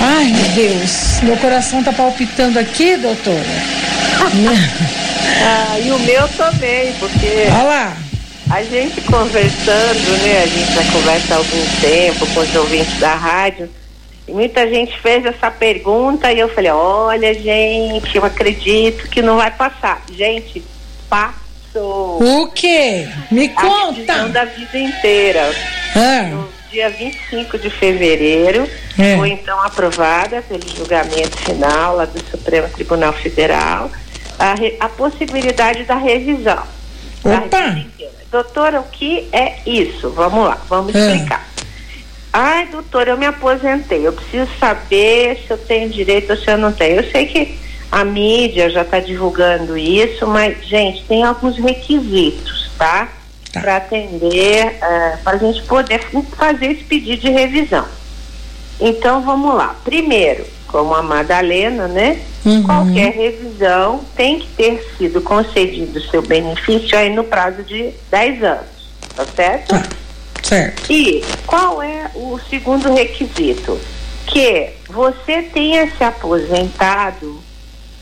Ai, 0.00 0.26
meu 0.26 0.48
Deus, 0.54 1.20
meu 1.22 1.36
coração 1.38 1.82
tá 1.82 1.94
palpitando 1.94 2.58
aqui, 2.58 2.94
doutora. 2.98 3.42
ah, 5.40 5.78
e 5.78 5.90
o 5.90 5.98
meu 6.00 6.28
também, 6.28 6.92
porque. 6.94 7.46
Olha 7.46 7.62
lá. 7.62 7.96
A 8.50 8.62
gente 8.62 9.00
conversando, 9.02 10.22
né? 10.22 10.42
A 10.42 10.46
gente 10.46 10.72
já 10.72 10.92
conversa 10.92 11.34
há 11.34 11.36
algum 11.36 11.66
tempo 11.80 12.26
com 12.32 12.40
os 12.40 12.54
ouvintes 12.54 12.98
da 12.98 13.14
rádio. 13.14 13.68
E 14.26 14.32
muita 14.32 14.66
gente 14.68 14.98
fez 15.00 15.24
essa 15.26 15.50
pergunta 15.50 16.32
e 16.32 16.38
eu 16.38 16.48
falei, 16.48 16.70
olha, 16.70 17.32
gente, 17.34 18.16
eu 18.16 18.24
acredito 18.24 19.08
que 19.08 19.20
não 19.20 19.36
vai 19.36 19.50
passar. 19.50 20.02
Gente, 20.10 20.64
passa 21.10 21.38
o 21.74 22.50
quê? 22.54 23.06
Me 23.30 23.48
conta. 23.48 24.12
A 24.14 24.28
da 24.28 24.44
vida 24.46 24.78
inteira. 24.78 25.54
Ah. 25.94 26.22
No 26.30 26.48
dia 26.70 26.90
25 26.90 27.58
de 27.58 27.70
fevereiro, 27.70 28.68
é. 28.98 29.16
foi 29.16 29.30
então 29.30 29.60
aprovada 29.60 30.42
pelo 30.42 30.68
julgamento 30.74 31.36
final 31.38 31.96
lá 31.96 32.04
do 32.06 32.18
Supremo 32.30 32.68
Tribunal 32.70 33.12
Federal 33.12 33.90
a, 34.38 34.54
a 34.84 34.88
possibilidade 34.88 35.84
da 35.84 35.96
revisão. 35.96 36.62
Opa! 37.24 37.48
Da 37.48 38.42
doutora, 38.42 38.80
o 38.80 38.84
que 38.84 39.28
é 39.32 39.58
isso? 39.66 40.10
Vamos 40.10 40.46
lá, 40.46 40.58
vamos 40.68 40.94
é. 40.94 40.98
explicar. 40.98 41.48
Ai, 42.32 42.66
doutora, 42.66 43.10
eu 43.10 43.18
me 43.18 43.26
aposentei. 43.26 44.06
Eu 44.06 44.12
preciso 44.12 44.48
saber 44.60 45.42
se 45.46 45.50
eu 45.50 45.58
tenho 45.58 45.88
direito 45.88 46.30
ou 46.30 46.36
se 46.36 46.50
eu 46.50 46.58
não 46.58 46.72
tenho. 46.72 46.96
Eu 46.96 47.10
sei 47.10 47.26
que 47.26 47.58
a 47.90 48.04
mídia 48.04 48.68
já 48.70 48.82
está 48.82 49.00
divulgando 49.00 49.76
isso, 49.76 50.26
mas, 50.26 50.64
gente, 50.66 51.04
tem 51.04 51.24
alguns 51.24 51.56
requisitos, 51.56 52.70
tá? 52.76 53.08
tá. 53.52 53.60
Para 53.60 53.76
atender, 53.78 54.66
uh, 54.66 54.84
eh, 54.84 55.18
para 55.24 55.36
a 55.36 55.38
gente 55.38 55.62
poder 55.62 56.00
fazer 56.36 56.66
esse 56.66 56.84
pedido 56.84 57.22
de 57.22 57.30
revisão. 57.30 57.86
Então, 58.78 59.22
vamos 59.22 59.54
lá. 59.54 59.74
Primeiro, 59.82 60.44
como 60.68 60.94
a 60.94 61.02
Madalena, 61.02 61.88
né? 61.88 62.20
Uhum. 62.44 62.62
Qualquer 62.62 63.12
revisão 63.12 64.00
tem 64.16 64.38
que 64.38 64.46
ter 64.48 64.86
sido 64.96 65.20
concedido 65.20 66.00
seu 66.00 66.22
benefício 66.22 66.96
aí 66.96 67.14
no 67.14 67.24
prazo 67.24 67.62
de 67.62 67.92
10 68.10 68.44
anos, 68.44 68.66
tá 69.16 69.26
certo? 69.34 69.68
Tá. 69.68 69.82
Certo. 70.42 70.90
E 70.90 71.22
qual 71.46 71.82
é 71.82 72.10
o 72.14 72.38
segundo 72.48 72.92
requisito? 72.92 73.78
Que 74.26 74.70
você 74.88 75.42
tenha 75.42 75.90
se 75.90 76.04
aposentado 76.04 77.40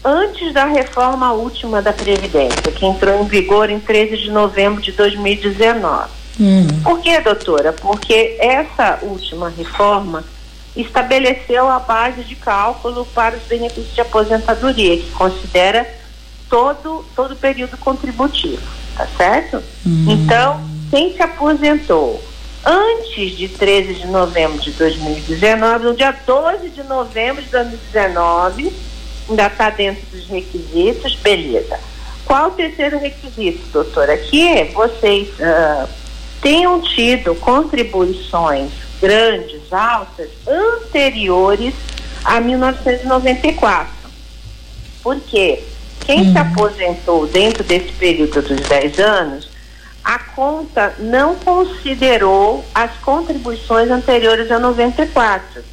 antes 0.05 0.53
da 0.53 0.65
reforma 0.65 1.33
última 1.33 1.83
da 1.83 1.93
Previdência, 1.93 2.71
que 2.73 2.87
entrou 2.87 3.23
em 3.23 3.27
vigor 3.27 3.71
em 3.71 3.81
13 3.81 4.17
de 4.19 4.31
novembro 4.31 4.81
de 4.81 4.93
2019. 4.93 6.09
Hum. 6.39 6.67
Por 6.85 7.01
que, 7.01 7.19
doutora? 7.21 7.73
Porque 7.73 8.37
essa 8.39 8.99
última 9.03 9.49
reforma 9.49 10.23
estabeleceu 10.77 11.69
a 11.69 11.79
base 11.79 12.23
de 12.25 12.37
cálculo 12.37 13.05
para 13.07 13.37
os 13.37 13.43
benefícios 13.45 13.95
de 13.95 14.01
aposentadoria, 14.01 14.97
que 14.97 15.11
considera 15.13 15.87
todo, 16.49 17.05
todo 17.15 17.33
o 17.33 17.37
período 17.37 17.77
contributivo, 17.79 18.63
tá 18.97 19.07
certo? 19.17 19.63
Hum. 19.87 20.07
Então, 20.09 20.61
quem 20.91 21.15
se 21.15 21.23
aposentou 21.23 22.23
antes 22.65 23.37
de 23.37 23.49
13 23.49 23.95
de 23.95 24.07
novembro 24.09 24.59
de 24.59 24.73
2019, 24.73 25.85
no 25.85 25.95
dia 25.95 26.15
12 26.27 26.69
de 26.71 26.83
novembro 26.83 27.43
de 27.43 27.49
2019, 27.49 28.73
ainda 29.29 29.47
está 29.47 29.71
dentro 29.71 30.05
dos 30.13 30.27
requisitos, 30.29 31.15
beleza. 31.17 31.79
Qual 32.25 32.49
o 32.49 32.53
terceiro 32.53 32.99
requisito, 32.99 33.65
doutora? 33.73 34.17
Que 34.17 34.65
vocês 34.75 35.29
uh, 35.39 35.89
tenham 36.43 36.81
tido 36.81 37.35
contribuições 37.37 38.86
grandes, 39.01 39.73
altas, 39.73 40.29
anteriores 40.47 41.75
a 42.25 42.41
1994. 42.41 43.89
Por 45.03 45.21
quê? 45.21 45.63
Quem 46.05 46.21
uhum. 46.21 46.33
se 46.33 46.39
aposentou 46.39 47.27
dentro 47.27 47.65
desse 47.65 47.93
período 47.93 48.41
dos 48.43 48.61
10 48.61 48.99
anos, 49.01 49.49
a 50.05 50.21
conta 50.21 50.95
não 51.01 51.35
considerou 51.35 52.65
as 52.73 52.93
contribuições 52.99 53.91
anteriores 53.91 54.51
a 54.53 54.59
94. 54.61 55.65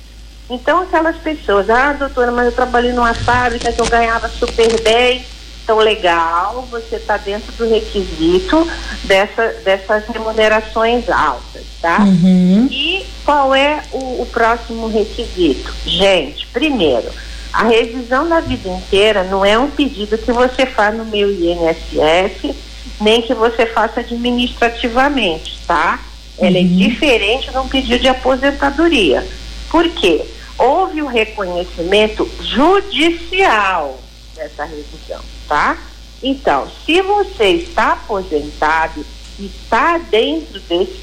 Então, 0.50 0.82
aquelas 0.82 1.18
pessoas, 1.18 1.70
ah, 1.70 1.94
doutora, 1.94 2.32
mas 2.32 2.48
eu 2.48 2.52
trabalhei 2.52 2.92
numa 2.94 3.14
fábrica 3.14 3.72
que 3.72 3.80
eu 3.80 3.86
ganhava 3.86 4.28
super 4.28 4.82
bem. 4.82 5.24
Então, 5.64 5.78
legal, 5.78 6.68
você 6.70 6.96
está 6.96 7.16
dentro 7.16 7.52
do 7.54 7.70
requisito 7.70 8.68
dessa, 9.04 9.50
dessas 9.64 10.08
remunerações 10.08 11.08
altas, 11.10 11.53
tá? 11.84 12.00
Uhum. 12.00 12.70
E 12.72 13.06
qual 13.26 13.54
é 13.54 13.84
o, 13.92 14.22
o 14.22 14.28
próximo 14.32 14.88
requisito? 14.88 15.72
Gente, 15.86 16.48
primeiro, 16.48 17.12
a 17.52 17.64
revisão 17.66 18.28
da 18.28 18.40
vida 18.40 18.70
inteira 18.70 19.26
não 19.26 19.44
é 19.44 19.60
um 19.60 19.70
pedido 19.70 20.18
que 20.18 20.32
você 20.32 20.66
faz 20.66 20.96
no 20.96 21.04
meu 21.04 21.30
INSS, 21.30 22.56
nem 23.02 23.22
que 23.22 23.34
você 23.34 23.66
faça 23.66 24.00
administrativamente, 24.00 25.60
tá? 25.68 26.00
Ela 26.38 26.58
é 26.58 26.62
uhum. 26.62 26.84
é 26.84 26.88
diferente 26.88 27.52
de 27.52 27.58
um 27.58 27.68
pedido 27.68 28.00
de 28.00 28.08
aposentadoria. 28.08 29.28
Por 29.70 29.88
quê? 29.90 30.26
Houve 30.58 31.02
o 31.02 31.08
reconhecimento 31.08 32.30
judicial 32.42 34.00
dessa 34.36 34.64
revisão, 34.64 35.20
tá? 35.50 35.78
Então, 36.22 36.72
se 36.86 37.02
você 37.02 37.50
está 37.50 37.92
aposentado 37.92 39.06
e 39.38 39.48
está 39.48 39.98
dentro 39.98 40.60
desses 40.62 41.03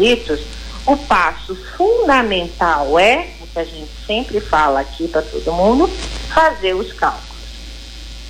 requisitos, 0.00 0.40
o 0.86 0.96
passo 0.96 1.54
fundamental 1.76 2.98
é, 2.98 3.28
o 3.40 3.46
que 3.46 3.58
a 3.58 3.64
gente 3.64 3.90
sempre 4.06 4.40
fala 4.40 4.80
aqui 4.80 5.06
para 5.06 5.22
todo 5.22 5.52
mundo, 5.52 5.88
fazer 6.32 6.74
os 6.74 6.92
cálculos. 6.92 7.28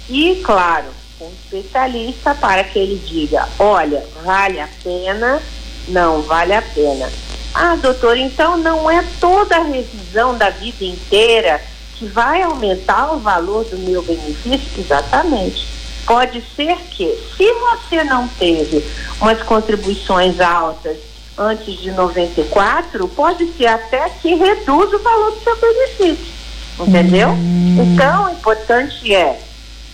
E, 0.08 0.42
claro, 0.44 0.86
um 1.20 1.30
especialista 1.30 2.34
para 2.34 2.64
que 2.64 2.78
ele 2.78 3.00
diga, 3.06 3.48
olha, 3.58 4.04
vale 4.24 4.58
a 4.58 4.68
pena, 4.82 5.40
não 5.88 6.22
vale 6.22 6.52
a 6.52 6.62
pena. 6.62 7.10
Ah, 7.54 7.76
doutor, 7.76 8.16
então 8.16 8.56
não 8.56 8.90
é 8.90 9.04
toda 9.20 9.56
a 9.56 9.62
revisão 9.62 10.36
da 10.36 10.50
vida 10.50 10.84
inteira 10.84 11.60
que 11.96 12.06
vai 12.06 12.42
aumentar 12.42 13.12
o 13.12 13.18
valor 13.18 13.64
do 13.64 13.78
meu 13.78 14.02
benefício? 14.02 14.80
Exatamente. 14.80 15.68
Pode 16.06 16.42
ser 16.56 16.76
que, 16.90 17.06
se 17.36 17.52
você 17.52 18.02
não 18.04 18.26
teve 18.26 18.84
umas 19.20 19.42
contribuições 19.42 20.40
altas 20.40 21.09
antes 21.40 21.80
de 21.80 21.90
94, 21.90 23.09
pode 23.09 23.50
ser 23.54 23.66
até 23.66 24.11
que 24.11 24.35
reduz 24.35 24.92
o 24.92 24.99
valor 24.99 25.30
do 25.30 25.40
seu 25.40 25.56
benefício. 25.56 26.40
Entendeu? 26.78 27.30
Hum. 27.30 27.76
Então, 27.80 28.26
o 28.26 28.30
importante 28.32 29.14
é, 29.14 29.40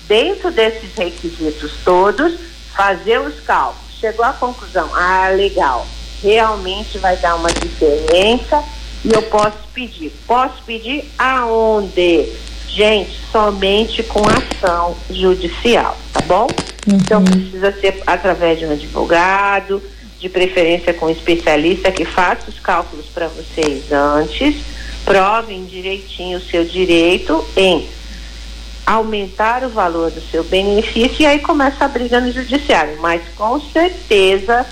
dentro 0.09 0.51
desses 0.51 0.95
requisitos 0.97 1.73
todos, 1.85 2.35
fazer 2.75 3.21
os 3.21 3.41
cálculos 3.41 3.87
chegou 3.99 4.25
à 4.25 4.33
conclusão, 4.33 4.91
ah, 4.95 5.29
legal, 5.29 5.87
realmente 6.23 6.99
vai 6.99 7.17
dar 7.17 7.37
uma 7.37 7.51
diferença 7.51 8.63
e 9.05 9.13
eu 9.13 9.23
posso 9.23 9.59
pedir. 9.73 10.13
Posso 10.27 10.63
pedir 10.65 11.11
aonde? 11.19 12.33
Gente, 12.69 13.19
somente 13.33 14.03
com 14.03 14.23
ação 14.29 14.97
judicial, 15.09 15.97
tá 16.13 16.21
bom? 16.23 16.47
Uhum. 16.87 16.97
Então 16.97 17.25
precisa 17.25 17.73
ser 17.73 18.03
através 18.07 18.59
de 18.59 18.67
um 18.67 18.73
advogado, 18.73 19.83
de 20.27 20.29
preferência 20.29 20.93
com 20.93 21.07
um 21.07 21.11
especialista 21.11 21.93
que 21.93 22.05
faça 22.05 22.51
os 22.51 22.59
cálculos 22.59 23.07
para 23.07 23.29
vocês 23.29 23.93
antes, 23.93 24.57
provem 25.05 25.65
direitinho 25.65 26.39
o 26.39 26.41
seu 26.43 26.65
direito 26.65 27.47
em 27.57 27.89
aumentar 28.85 29.63
o 29.65 29.69
valor 29.69 30.11
do 30.11 30.21
seu 30.21 30.43
benefício 30.45 31.23
e 31.23 31.27
aí 31.27 31.39
começa 31.39 31.85
a 31.85 31.89
briga 31.89 32.21
no 32.21 32.33
judiciário. 32.33 32.99
Mas 33.01 33.23
com 33.37 33.61
certeza 33.61 34.67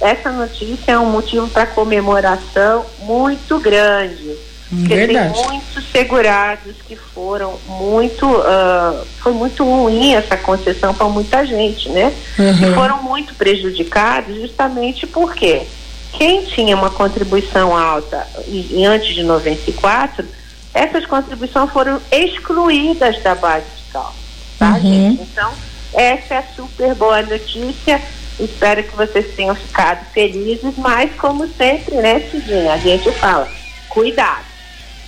essa 0.00 0.32
notícia 0.32 0.92
é 0.92 0.98
um 0.98 1.10
motivo 1.10 1.48
para 1.48 1.66
comemoração 1.66 2.84
muito 3.00 3.58
grande. 3.58 4.34
Porque 4.80 4.94
Verdade. 4.94 5.34
tem 5.34 5.44
muitos 5.44 5.84
segurados 5.90 6.76
que 6.86 6.96
foram 6.96 7.58
muito. 7.68 8.26
Uh, 8.26 9.04
foi 9.20 9.32
muito 9.32 9.64
ruim 9.64 10.14
essa 10.14 10.36
concessão 10.36 10.94
para 10.94 11.08
muita 11.08 11.46
gente, 11.46 11.88
né? 11.88 12.12
Uhum. 12.38 12.70
E 12.70 12.74
foram 12.74 13.02
muito 13.02 13.34
prejudicados 13.34 14.34
justamente 14.40 15.06
porque 15.06 15.62
quem 16.12 16.44
tinha 16.44 16.76
uma 16.76 16.90
contribuição 16.90 17.76
alta 17.76 18.26
e, 18.46 18.84
antes 18.84 19.14
de 19.14 19.22
94 19.22 20.24
essas 20.72 21.06
contribuições 21.06 21.70
foram 21.70 22.00
excluídas 22.10 23.22
da 23.22 23.36
base 23.36 23.64
fiscal. 23.76 24.12
Tá, 24.58 24.72
uhum. 24.72 24.80
gente? 24.80 25.22
Então, 25.22 25.52
essa 25.92 26.34
é 26.34 26.38
a 26.38 26.44
super 26.56 26.94
boa 26.96 27.22
notícia. 27.22 28.02
Espero 28.40 28.82
que 28.82 28.96
vocês 28.96 29.34
tenham 29.36 29.54
ficado 29.54 30.04
felizes, 30.12 30.74
mas 30.76 31.14
como 31.14 31.46
sempre, 31.46 31.94
né, 31.94 32.20
Cidinha, 32.28 32.72
a 32.72 32.78
gente 32.78 33.10
fala, 33.12 33.48
cuidado. 33.88 34.53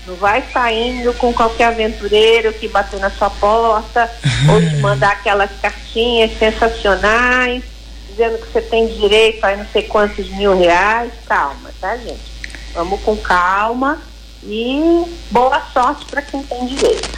Não 0.07 0.15
vai 0.15 0.45
saindo 0.53 1.13
com 1.15 1.33
qualquer 1.33 1.65
aventureiro 1.65 2.53
que 2.53 2.69
bateu 2.69 3.01
na 3.01 3.11
sua 3.11 3.29
porta 3.29 4.11
ou 4.49 4.61
te 4.61 4.77
mandar 4.77 5.13
aquelas 5.13 5.51
cartinhas 5.61 6.39
sensacionais, 6.39 7.65
dizendo 8.09 8.39
que 8.39 8.53
você 8.53 8.61
tem 8.61 8.87
direito 8.87 9.45
a 9.45 9.57
não 9.57 9.67
sei 9.73 9.83
quantos 9.83 10.29
mil 10.31 10.57
reais. 10.57 11.13
Calma, 11.27 11.71
tá, 11.81 11.97
gente? 11.97 12.37
Vamos 12.73 13.01
com 13.01 13.17
calma 13.17 14.01
e 14.45 15.05
boa 15.31 15.61
sorte 15.73 16.05
para 16.07 16.23
quem 16.23 16.43
tem 16.43 16.67
direito. 16.67 17.09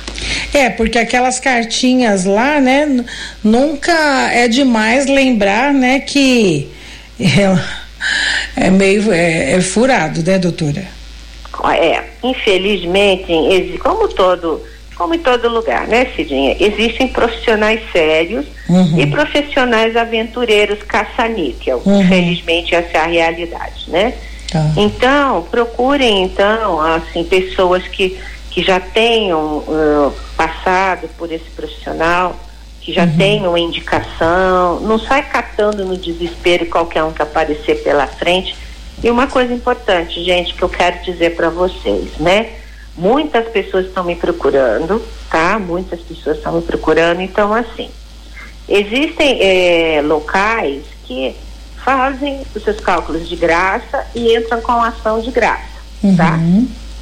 É, 0.54 0.70
porque 0.70 0.98
aquelas 0.98 1.38
cartinhas 1.38 2.24
lá, 2.24 2.60
né, 2.60 3.04
nunca 3.44 3.92
é 4.32 4.48
demais 4.48 5.06
lembrar, 5.06 5.74
né, 5.74 6.00
que 6.00 6.70
é, 7.20 8.64
é 8.66 8.70
meio 8.70 9.12
é, 9.12 9.52
é 9.52 9.60
furado, 9.60 10.22
né, 10.22 10.38
doutora? 10.38 10.86
É, 11.74 12.04
infelizmente, 12.22 13.78
como 13.82 14.08
todo 14.08 14.62
como 14.98 15.14
em 15.14 15.20
todo 15.20 15.48
lugar, 15.48 15.86
né, 15.86 16.08
Cidinha? 16.16 16.56
Existem 16.58 17.06
profissionais 17.06 17.80
sérios 17.92 18.44
uhum. 18.68 18.98
e 18.98 19.06
profissionais 19.06 19.96
aventureiros 19.96 20.82
caça-níquel. 20.82 21.80
Uhum. 21.86 22.02
Infelizmente, 22.02 22.74
essa 22.74 22.98
é 22.98 23.00
a 23.00 23.06
realidade, 23.06 23.88
né? 23.88 24.12
Tá. 24.50 24.72
Então, 24.76 25.42
procurem 25.50 26.24
então 26.24 26.80
assim 26.80 27.22
pessoas 27.22 27.86
que, 27.86 28.18
que 28.50 28.60
já 28.60 28.80
tenham 28.80 29.58
uh, 29.58 30.12
passado 30.36 31.08
por 31.16 31.30
esse 31.30 31.48
profissional, 31.50 32.34
que 32.80 32.92
já 32.92 33.04
uhum. 33.04 33.16
tenham 33.16 33.56
indicação, 33.56 34.80
não 34.80 34.98
sai 34.98 35.22
catando 35.22 35.84
no 35.84 35.96
desespero 35.96 36.66
qualquer 36.66 37.04
um 37.04 37.12
que 37.12 37.22
aparecer 37.22 37.84
pela 37.84 38.06
frente. 38.08 38.56
E 39.02 39.10
uma 39.10 39.26
coisa 39.26 39.52
importante, 39.52 40.22
gente, 40.24 40.54
que 40.54 40.62
eu 40.62 40.68
quero 40.68 41.02
dizer 41.04 41.36
para 41.36 41.50
vocês, 41.50 42.16
né? 42.18 42.50
Muitas 42.96 43.46
pessoas 43.48 43.86
estão 43.86 44.02
me 44.02 44.16
procurando, 44.16 45.00
tá? 45.30 45.58
Muitas 45.58 46.00
pessoas 46.00 46.38
estão 46.38 46.54
me 46.54 46.62
procurando, 46.62 47.20
então 47.20 47.54
assim, 47.54 47.90
existem 48.68 49.38
é, 49.40 50.02
locais 50.02 50.82
que 51.04 51.36
fazem 51.84 52.42
os 52.54 52.62
seus 52.62 52.80
cálculos 52.80 53.28
de 53.28 53.36
graça 53.36 54.04
e 54.14 54.36
entram 54.36 54.60
com 54.60 54.72
a 54.72 54.88
ação 54.88 55.20
de 55.20 55.30
graça, 55.30 55.62
tá? 56.02 56.06
uhum. 56.06 56.16
tá? 56.16 56.38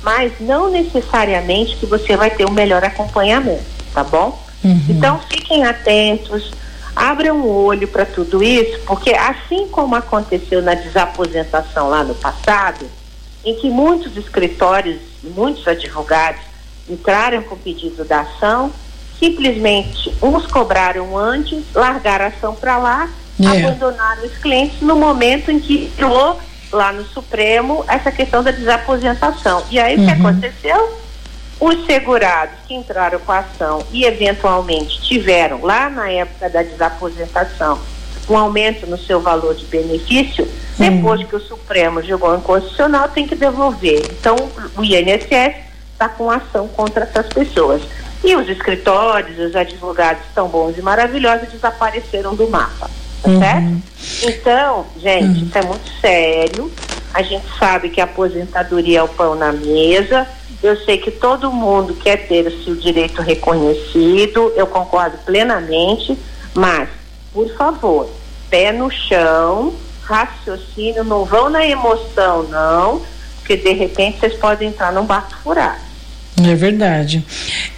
Mas 0.02 0.32
não 0.38 0.70
necessariamente 0.70 1.76
que 1.76 1.86
você 1.86 2.16
vai 2.16 2.30
ter 2.30 2.44
o 2.44 2.50
um 2.50 2.52
melhor 2.52 2.84
acompanhamento, 2.84 3.64
tá 3.92 4.04
bom? 4.04 4.38
Uhum. 4.62 4.80
Então 4.88 5.18
fiquem 5.28 5.64
atentos, 5.64 6.52
abram 6.96 7.42
o 7.42 7.64
olho 7.64 7.86
para 7.86 8.06
tudo 8.06 8.42
isso, 8.42 8.80
porque 8.86 9.10
assim 9.10 9.68
como 9.68 9.94
aconteceu 9.94 10.62
na 10.62 10.74
desaposentação 10.74 11.88
lá 11.90 12.02
no 12.02 12.14
passado, 12.14 12.86
em 13.44 13.54
que 13.54 13.68
muitos 13.68 14.16
escritórios, 14.16 14.98
muitos 15.22 15.68
advogados 15.68 16.40
entraram 16.88 17.42
com 17.42 17.54
o 17.54 17.58
pedido 17.58 18.04
da 18.04 18.22
ação, 18.22 18.72
simplesmente 19.18 20.12
uns 20.22 20.46
cobraram 20.46 21.16
antes, 21.16 21.62
largaram 21.74 22.24
a 22.24 22.28
ação 22.28 22.54
para 22.54 22.78
lá 22.78 23.10
é. 23.42 23.46
abandonaram 23.46 24.24
os 24.24 24.36
clientes 24.38 24.80
no 24.80 24.96
momento 24.96 25.50
em 25.50 25.60
que 25.60 25.84
entrou 25.84 26.40
lá 26.72 26.92
no 26.92 27.04
Supremo 27.04 27.84
essa 27.86 28.10
questão 28.10 28.42
da 28.42 28.50
desaposentação. 28.50 29.62
E 29.70 29.78
aí 29.78 29.96
o 29.96 29.98
que 29.98 30.12
uhum. 30.12 30.28
aconteceu? 30.28 30.98
Os 31.58 31.86
segurados 31.86 32.54
que 32.66 32.74
entraram 32.74 33.18
com 33.18 33.32
a 33.32 33.38
ação 33.38 33.82
e 33.90 34.04
eventualmente 34.04 35.00
tiveram 35.02 35.62
lá 35.62 35.88
na 35.88 36.10
época 36.10 36.50
da 36.50 36.62
desaposentação 36.62 37.78
um 38.28 38.36
aumento 38.36 38.86
no 38.86 38.98
seu 38.98 39.20
valor 39.20 39.54
de 39.54 39.64
benefício, 39.66 40.44
uhum. 40.44 40.96
depois 40.96 41.22
que 41.26 41.36
o 41.36 41.40
Supremo 41.40 42.02
julgou 42.02 42.36
inconstitucional, 42.36 43.08
tem 43.08 43.26
que 43.26 43.36
devolver. 43.36 44.04
Então 44.10 44.36
o 44.76 44.82
INSS 44.82 45.56
está 45.92 46.08
com 46.08 46.30
ação 46.30 46.68
contra 46.68 47.04
essas 47.04 47.28
pessoas. 47.28 47.82
E 48.24 48.34
os 48.34 48.48
escritórios, 48.48 49.38
os 49.38 49.54
advogados 49.54 50.24
tão 50.34 50.48
bons 50.48 50.76
e 50.76 50.82
maravilhosos 50.82 51.48
desapareceram 51.50 52.34
do 52.34 52.48
mapa 52.48 52.90
tá 53.26 53.30
uhum. 53.30 53.40
certo? 53.40 53.82
Então, 54.22 54.86
gente, 55.00 55.24
uhum. 55.24 55.46
isso 55.46 55.58
é 55.58 55.62
muito 55.62 55.90
sério. 56.00 56.72
A 57.16 57.22
gente 57.22 57.46
sabe 57.58 57.88
que 57.88 57.98
a 57.98 58.04
aposentadoria 58.04 58.98
é 58.98 59.02
o 59.02 59.08
pão 59.08 59.34
na 59.34 59.50
mesa. 59.50 60.28
Eu 60.62 60.76
sei 60.84 60.98
que 60.98 61.10
todo 61.10 61.50
mundo 61.50 61.94
quer 61.94 62.28
ter 62.28 62.46
o 62.46 62.62
seu 62.62 62.76
direito 62.76 63.22
reconhecido, 63.22 64.52
eu 64.54 64.66
concordo 64.66 65.16
plenamente, 65.24 66.18
mas, 66.52 66.90
por 67.32 67.48
favor, 67.56 68.10
pé 68.50 68.70
no 68.70 68.90
chão, 68.90 69.74
raciocínio, 70.02 71.04
não 71.04 71.24
vão 71.24 71.48
na 71.48 71.66
emoção, 71.66 72.42
não, 72.42 73.00
porque 73.38 73.56
de 73.56 73.72
repente 73.72 74.20
vocês 74.20 74.34
podem 74.34 74.68
entrar 74.68 74.92
num 74.92 75.06
barco 75.06 75.34
furado. 75.42 75.85
É 76.44 76.54
verdade. 76.54 77.24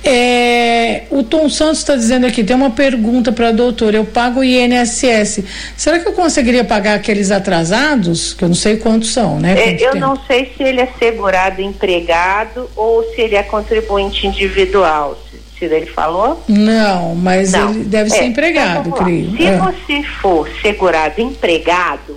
É, 0.03 1.05
o 1.11 1.23
Tom 1.23 1.49
Santos 1.49 1.79
está 1.79 1.95
dizendo 1.95 2.27
aqui, 2.27 2.43
tem 2.43 2.57
uma 2.57 2.71
pergunta 2.71 3.31
para 3.31 3.49
a 3.49 3.53
doutora, 3.53 3.97
eu 3.97 4.05
pago 4.05 4.41
o 4.41 4.45
INSS, 4.45 5.45
será 5.77 6.01
que 6.01 6.09
eu 6.09 6.13
conseguiria 6.13 6.65
pagar 6.65 6.95
aqueles 6.95 7.31
atrasados? 7.31 8.35
Que 8.35 8.43
eu 8.43 8.49
não 8.49 8.57
sei 8.57 8.77
quantos 8.77 9.13
são, 9.13 9.39
né? 9.39 9.55
É, 9.57 9.75
eu 9.75 9.93
tempo? 9.93 9.97
não 9.97 10.19
sei 10.27 10.53
se 10.57 10.63
ele 10.63 10.81
é 10.81 10.89
segurado 10.99 11.63
empregado 11.63 12.69
ou 12.75 13.05
se 13.15 13.21
ele 13.21 13.37
é 13.37 13.45
contribuinte 13.45 14.27
individual, 14.27 15.17
se, 15.57 15.65
ele 15.65 15.87
falou? 15.87 16.43
Não, 16.49 17.15
mas 17.15 17.53
não. 17.53 17.71
ele 17.71 17.85
deve 17.85 18.11
é, 18.11 18.15
ser 18.15 18.25
empregado, 18.25 18.89
então, 18.89 19.05
creio. 19.05 19.37
Se 19.37 19.47
é. 19.47 19.57
você 19.57 20.03
for 20.21 20.49
segurado 20.61 21.21
empregado, 21.21 22.17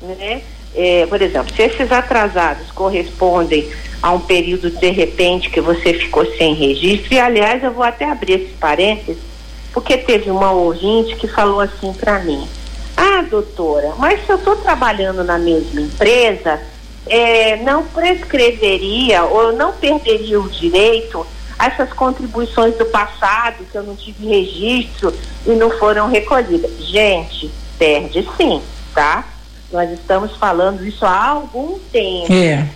né? 0.00 0.42
É, 0.78 1.06
por 1.06 1.22
exemplo, 1.22 1.52
se 1.56 1.62
esses 1.62 1.90
atrasados 1.90 2.70
correspondem 2.70 3.66
a 4.02 4.12
um 4.12 4.20
período 4.20 4.70
de 4.70 4.90
repente 4.90 5.50
que 5.50 5.60
você 5.60 5.94
ficou 5.94 6.24
sem 6.36 6.54
registro. 6.54 7.14
E 7.14 7.20
aliás, 7.20 7.62
eu 7.62 7.72
vou 7.72 7.84
até 7.84 8.04
abrir 8.10 8.34
esse 8.34 8.54
parênteses, 8.54 9.22
porque 9.72 9.96
teve 9.96 10.30
uma 10.30 10.50
ouvinte 10.52 11.16
que 11.16 11.26
falou 11.26 11.60
assim 11.60 11.92
para 11.92 12.20
mim: 12.20 12.46
Ah, 12.96 13.22
doutora, 13.28 13.94
mas 13.98 14.24
se 14.24 14.32
eu 14.32 14.36
estou 14.36 14.56
trabalhando 14.56 15.24
na 15.24 15.38
mesma 15.38 15.80
empresa, 15.80 16.60
é, 17.06 17.56
não 17.58 17.84
prescreveria 17.84 19.24
ou 19.24 19.52
não 19.52 19.72
perderia 19.72 20.40
o 20.40 20.48
direito 20.48 21.26
a 21.58 21.66
essas 21.66 21.92
contribuições 21.92 22.76
do 22.76 22.84
passado 22.86 23.64
que 23.70 23.78
eu 23.78 23.82
não 23.82 23.96
tive 23.96 24.26
registro 24.26 25.12
e 25.46 25.50
não 25.50 25.70
foram 25.70 26.08
recolhidas. 26.08 26.70
Gente, 26.80 27.50
perde 27.78 28.28
sim, 28.36 28.60
tá? 28.94 29.24
Nós 29.72 29.90
estamos 29.90 30.36
falando 30.36 30.86
isso 30.86 31.04
há 31.04 31.28
algum 31.28 31.78
tempo. 31.90 32.32
É 32.32 32.68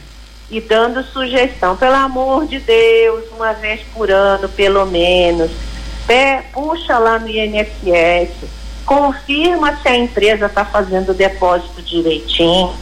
e 0.50 0.60
dando 0.60 1.02
sugestão. 1.04 1.76
Pelo 1.76 1.94
amor 1.94 2.46
de 2.46 2.58
Deus, 2.58 3.24
uma 3.36 3.52
vez 3.52 3.80
por 3.94 4.10
ano, 4.10 4.48
pelo 4.48 4.84
menos. 4.86 5.50
Pé, 6.06 6.44
puxa 6.52 6.98
lá 6.98 7.18
no 7.18 7.28
INSS, 7.28 8.30
confirma 8.84 9.76
se 9.76 9.88
a 9.88 9.96
empresa 9.96 10.46
está 10.46 10.64
fazendo 10.64 11.10
o 11.10 11.14
depósito 11.14 11.80
direitinho, 11.82 12.74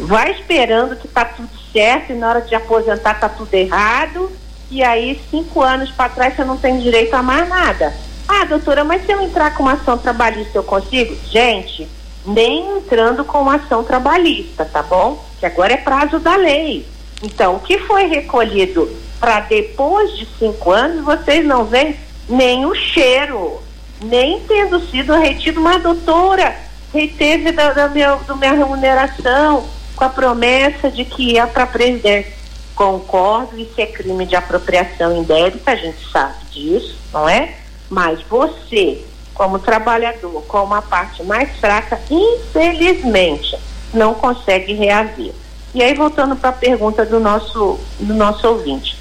vai 0.00 0.32
esperando 0.32 0.96
que 0.96 1.06
está 1.06 1.24
tudo 1.24 1.50
certo 1.72 2.10
e 2.10 2.16
na 2.16 2.28
hora 2.28 2.40
de 2.40 2.54
aposentar 2.54 3.12
está 3.12 3.28
tudo 3.28 3.54
errado, 3.54 4.30
e 4.68 4.82
aí 4.82 5.20
cinco 5.30 5.60
anos 5.60 5.90
para 5.90 6.08
trás 6.08 6.34
você 6.34 6.44
não 6.44 6.56
tem 6.56 6.80
direito 6.80 7.14
a 7.14 7.22
mais 7.22 7.48
nada. 7.48 7.94
Ah, 8.26 8.44
doutora, 8.44 8.82
mas 8.82 9.04
se 9.04 9.12
eu 9.12 9.20
entrar 9.20 9.54
com 9.54 9.62
uma 9.62 9.74
ação 9.74 9.98
trabalhista 9.98 10.58
eu 10.58 10.62
consigo? 10.64 11.14
Gente, 11.30 11.86
nem 12.26 12.78
entrando 12.78 13.24
com 13.24 13.48
ação 13.48 13.84
trabalhista, 13.84 14.64
tá 14.64 14.82
bom? 14.82 15.22
Que 15.38 15.46
agora 15.46 15.74
é 15.74 15.76
prazo 15.76 16.18
da 16.18 16.36
lei. 16.36 16.86
Então, 17.22 17.56
o 17.56 17.60
que 17.60 17.78
foi 17.78 18.06
recolhido 18.06 18.90
para 19.20 19.40
depois 19.40 20.16
de 20.16 20.26
cinco 20.38 20.72
anos, 20.72 21.04
vocês 21.04 21.46
não 21.46 21.64
veem 21.64 21.96
nem 22.28 22.66
o 22.66 22.74
cheiro, 22.74 23.60
nem 24.02 24.40
tendo 24.40 24.80
sido 24.90 25.14
retido 25.14 25.60
uma 25.60 25.78
doutora, 25.78 26.56
reteve 26.92 27.52
da, 27.52 27.72
da, 27.72 27.88
meu, 27.88 28.16
da 28.18 28.34
minha 28.34 28.52
remuneração 28.52 29.68
com 29.94 30.04
a 30.04 30.08
promessa 30.08 30.90
de 30.90 31.04
que 31.04 31.34
ia 31.34 31.46
para 31.46 31.66
presidente. 31.66 32.32
Concordo, 32.74 33.58
isso 33.58 33.80
é 33.80 33.86
crime 33.86 34.26
de 34.26 34.34
apropriação 34.34 35.16
indébita, 35.16 35.70
a 35.70 35.76
gente 35.76 36.10
sabe 36.10 36.44
disso, 36.50 36.96
não 37.12 37.28
é? 37.28 37.54
Mas 37.88 38.20
você, 38.22 39.04
como 39.34 39.58
trabalhador, 39.58 40.42
com 40.48 40.64
uma 40.64 40.82
parte 40.82 41.22
mais 41.22 41.56
fraca, 41.58 42.00
infelizmente, 42.10 43.56
não 43.92 44.14
consegue 44.14 44.72
reaver. 44.72 45.32
E 45.74 45.82
aí, 45.82 45.94
voltando 45.94 46.36
para 46.36 46.50
a 46.50 46.52
pergunta 46.52 47.04
do 47.06 47.18
nosso, 47.18 47.80
do 47.98 48.14
nosso 48.14 48.46
ouvinte. 48.46 48.98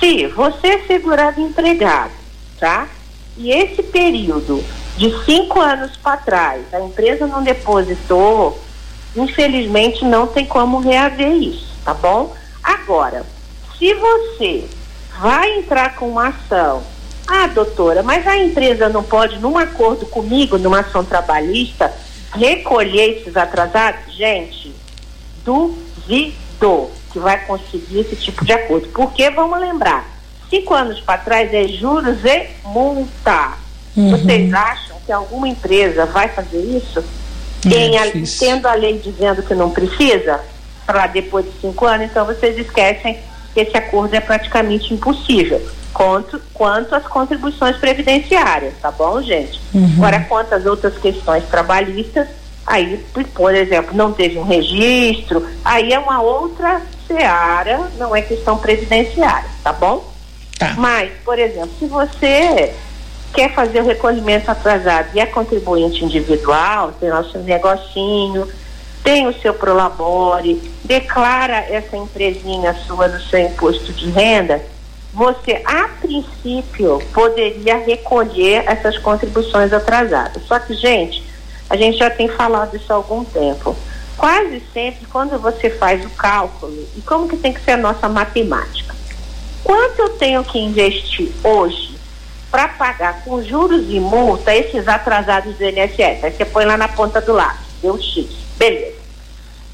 Se 0.00 0.26
você 0.28 0.68
é 0.68 0.78
segurado 0.86 1.40
empregado, 1.40 2.12
tá? 2.58 2.88
E 3.36 3.50
esse 3.50 3.82
período 3.82 4.64
de 4.96 5.12
cinco 5.24 5.60
anos 5.60 5.96
para 5.96 6.16
trás, 6.16 6.62
a 6.72 6.80
empresa 6.80 7.26
não 7.26 7.42
depositou, 7.42 8.58
infelizmente 9.14 10.04
não 10.04 10.26
tem 10.26 10.46
como 10.46 10.80
reaver 10.80 11.32
isso, 11.32 11.68
tá 11.84 11.94
bom? 11.94 12.34
Agora, 12.62 13.24
se 13.78 13.94
você 13.94 14.68
vai 15.20 15.58
entrar 15.58 15.94
com 15.94 16.08
uma 16.08 16.28
ação, 16.28 16.82
ah, 17.26 17.46
doutora, 17.46 18.02
mas 18.02 18.26
a 18.26 18.36
empresa 18.38 18.88
não 18.88 19.02
pode, 19.02 19.38
num 19.38 19.58
acordo 19.58 20.06
comigo, 20.06 20.58
numa 20.58 20.80
ação 20.80 21.04
trabalhista, 21.04 21.92
recolher 22.32 23.18
esses 23.18 23.36
atrasados? 23.36 24.14
Gente, 24.14 24.74
duvido 26.08 26.90
que 27.12 27.18
vai 27.18 27.44
conseguir 27.44 28.00
esse 28.00 28.16
tipo 28.16 28.44
de 28.44 28.52
acordo. 28.52 28.88
Porque, 28.88 29.30
vamos 29.30 29.60
lembrar, 29.60 30.08
cinco 30.48 30.74
anos 30.74 31.00
para 31.00 31.18
trás 31.18 31.52
é 31.52 31.68
juros 31.68 32.24
e 32.24 32.48
multa. 32.64 33.52
Uhum. 33.96 34.10
Vocês 34.10 34.52
acham 34.52 34.96
que 35.04 35.12
alguma 35.12 35.48
empresa 35.48 36.06
vai 36.06 36.28
fazer 36.28 36.60
isso? 36.60 37.04
É 37.66 37.98
a, 37.98 38.12
tendo 38.38 38.66
a 38.66 38.74
lei 38.74 38.98
dizendo 38.98 39.42
que 39.42 39.54
não 39.54 39.70
precisa, 39.70 40.40
para 40.86 41.06
depois 41.08 41.44
de 41.44 41.52
cinco 41.60 41.86
anos, 41.86 42.08
então 42.10 42.24
vocês 42.24 42.56
esquecem 42.56 43.18
que 43.52 43.60
esse 43.60 43.76
acordo 43.76 44.14
é 44.14 44.20
praticamente 44.20 44.94
impossível. 44.94 45.60
Quanto, 45.92 46.40
quanto 46.54 46.94
às 46.94 47.04
contribuições 47.08 47.76
previdenciárias, 47.78 48.74
tá 48.80 48.90
bom, 48.92 49.20
gente? 49.20 49.60
Uhum. 49.74 49.94
Agora, 49.96 50.20
quanto 50.20 50.54
às 50.54 50.64
outras 50.64 50.96
questões 50.98 51.44
trabalhistas, 51.46 52.28
aí, 52.68 53.04
por 53.34 53.54
exemplo, 53.54 53.96
não 53.96 54.12
teve 54.12 54.38
um 54.38 54.44
registro, 54.44 55.44
aí 55.64 55.92
é 55.92 55.98
uma 55.98 56.20
outra 56.20 56.82
seara, 57.06 57.90
não 57.96 58.14
é 58.14 58.20
questão 58.20 58.58
previdenciária, 58.58 59.48
tá 59.64 59.72
bom? 59.72 60.12
Tá. 60.58 60.74
Mas, 60.76 61.10
por 61.24 61.38
exemplo, 61.38 61.70
se 61.78 61.86
você 61.86 62.74
quer 63.32 63.54
fazer 63.54 63.80
o 63.80 63.84
recolhimento 63.84 64.50
atrasado 64.50 65.08
e 65.14 65.20
é 65.20 65.26
contribuinte 65.26 66.04
individual, 66.04 66.92
tem 67.00 67.10
o 67.10 67.24
seu 67.30 67.42
negocinho, 67.42 68.46
tem 69.02 69.26
o 69.26 69.40
seu 69.40 69.54
prolabore, 69.54 70.60
declara 70.84 71.56
essa 71.70 71.96
empresinha 71.96 72.74
sua 72.86 73.08
no 73.08 73.20
seu 73.20 73.40
imposto 73.40 73.92
de 73.92 74.10
renda, 74.10 74.60
você, 75.12 75.62
a 75.64 75.88
princípio, 76.00 77.02
poderia 77.12 77.78
recolher 77.78 78.64
essas 78.66 78.98
contribuições 78.98 79.72
atrasadas. 79.72 80.42
Só 80.46 80.58
que, 80.58 80.74
gente, 80.74 81.27
a 81.70 81.76
gente 81.76 81.98
já 81.98 82.10
tem 82.10 82.28
falado 82.28 82.76
isso 82.76 82.92
há 82.92 82.96
algum 82.96 83.24
tempo. 83.24 83.76
Quase 84.16 84.62
sempre, 84.72 85.06
quando 85.06 85.38
você 85.38 85.70
faz 85.70 86.04
o 86.04 86.10
cálculo, 86.10 86.86
e 86.96 87.00
como 87.02 87.28
que 87.28 87.36
tem 87.36 87.52
que 87.52 87.60
ser 87.60 87.72
a 87.72 87.76
nossa 87.76 88.08
matemática? 88.08 88.94
Quanto 89.62 89.98
eu 90.00 90.08
tenho 90.10 90.42
que 90.44 90.58
investir 90.58 91.30
hoje 91.44 91.96
para 92.50 92.68
pagar 92.68 93.22
com 93.22 93.42
juros 93.42 93.84
e 93.88 94.00
multa 94.00 94.54
esses 94.54 94.88
atrasados 94.88 95.56
do 95.56 95.64
INSS? 95.64 96.24
Aí 96.24 96.32
você 96.32 96.44
põe 96.44 96.64
lá 96.64 96.76
na 96.76 96.88
ponta 96.88 97.20
do 97.20 97.32
lápis, 97.32 97.66
deu 97.80 98.00
X. 98.00 98.26
Beleza. 98.56 98.98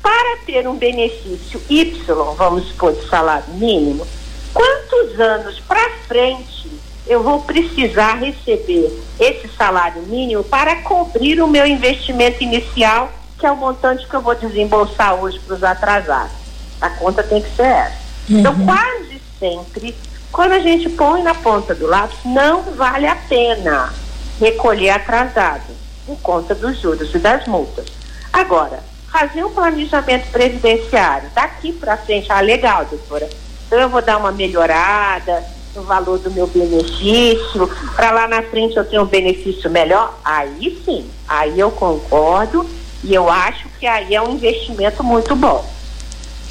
Para 0.02 0.38
ter 0.44 0.68
um 0.68 0.76
benefício 0.76 1.62
Y, 1.70 2.04
vamos 2.37 2.68
supor, 2.68 2.92
de 2.92 3.09
salário 3.09 3.54
mínimo, 3.54 4.07
quantos 4.52 5.18
anos 5.18 5.59
para 5.61 5.90
frente 6.07 6.70
eu 7.06 7.22
vou 7.22 7.42
precisar 7.42 8.14
receber 8.14 8.90
esse 9.20 9.48
salário 9.56 10.02
mínimo 10.02 10.42
para 10.42 10.76
cobrir 10.76 11.40
o 11.42 11.46
meu 11.46 11.66
investimento 11.66 12.42
inicial, 12.42 13.10
que 13.38 13.46
é 13.46 13.50
o 13.50 13.56
montante 13.56 14.06
que 14.06 14.14
eu 14.14 14.22
vou 14.22 14.34
desembolsar 14.34 15.14
hoje 15.14 15.38
para 15.40 15.54
os 15.54 15.62
atrasados? 15.62 16.32
A 16.80 16.90
conta 16.90 17.22
tem 17.22 17.42
que 17.42 17.54
ser 17.54 17.66
essa. 17.66 17.98
Então, 18.28 18.52
uhum. 18.52 18.62
Então, 18.62 18.66
quase 18.66 19.20
sempre, 19.38 19.94
quando 20.32 20.52
a 20.52 20.60
gente 20.60 20.88
põe 20.88 21.22
na 21.22 21.34
ponta 21.34 21.74
do 21.74 21.86
lápis, 21.86 22.18
não 22.24 22.62
vale 22.62 23.06
a 23.06 23.16
pena 23.16 23.92
recolher 24.40 24.90
atrasado, 24.90 25.74
por 26.06 26.18
conta 26.20 26.54
dos 26.54 26.80
juros 26.80 27.14
e 27.14 27.18
das 27.18 27.46
multas. 27.46 27.86
Agora, 28.32 28.80
fazer 29.12 29.44
um 29.44 29.52
planejamento 29.52 30.30
previdenciário, 30.30 31.30
daqui 31.34 31.72
para 31.72 31.96
frente, 31.96 32.32
ah, 32.32 32.40
legal, 32.40 32.84
doutora, 32.86 33.28
então 33.66 33.78
eu 33.78 33.88
vou 33.88 34.02
dar 34.02 34.16
uma 34.16 34.32
melhorada 34.32 35.44
no 35.74 35.82
valor 35.82 36.18
do 36.18 36.30
meu 36.30 36.46
benefício, 36.46 37.70
para 37.96 38.10
lá 38.10 38.28
na 38.28 38.42
frente 38.42 38.76
eu 38.76 38.84
ter 38.84 38.98
um 38.98 39.06
benefício 39.06 39.70
melhor, 39.70 40.18
aí 40.24 40.80
sim, 40.84 41.04
aí 41.26 41.58
eu 41.58 41.70
concordo 41.70 42.68
e 43.02 43.12
eu 43.12 43.28
acho 43.28 43.68
que 43.78 43.87
aí 43.87 44.14
é 44.14 44.22
um 44.22 44.32
investimento 44.32 45.02
muito 45.02 45.34
bom. 45.37 45.64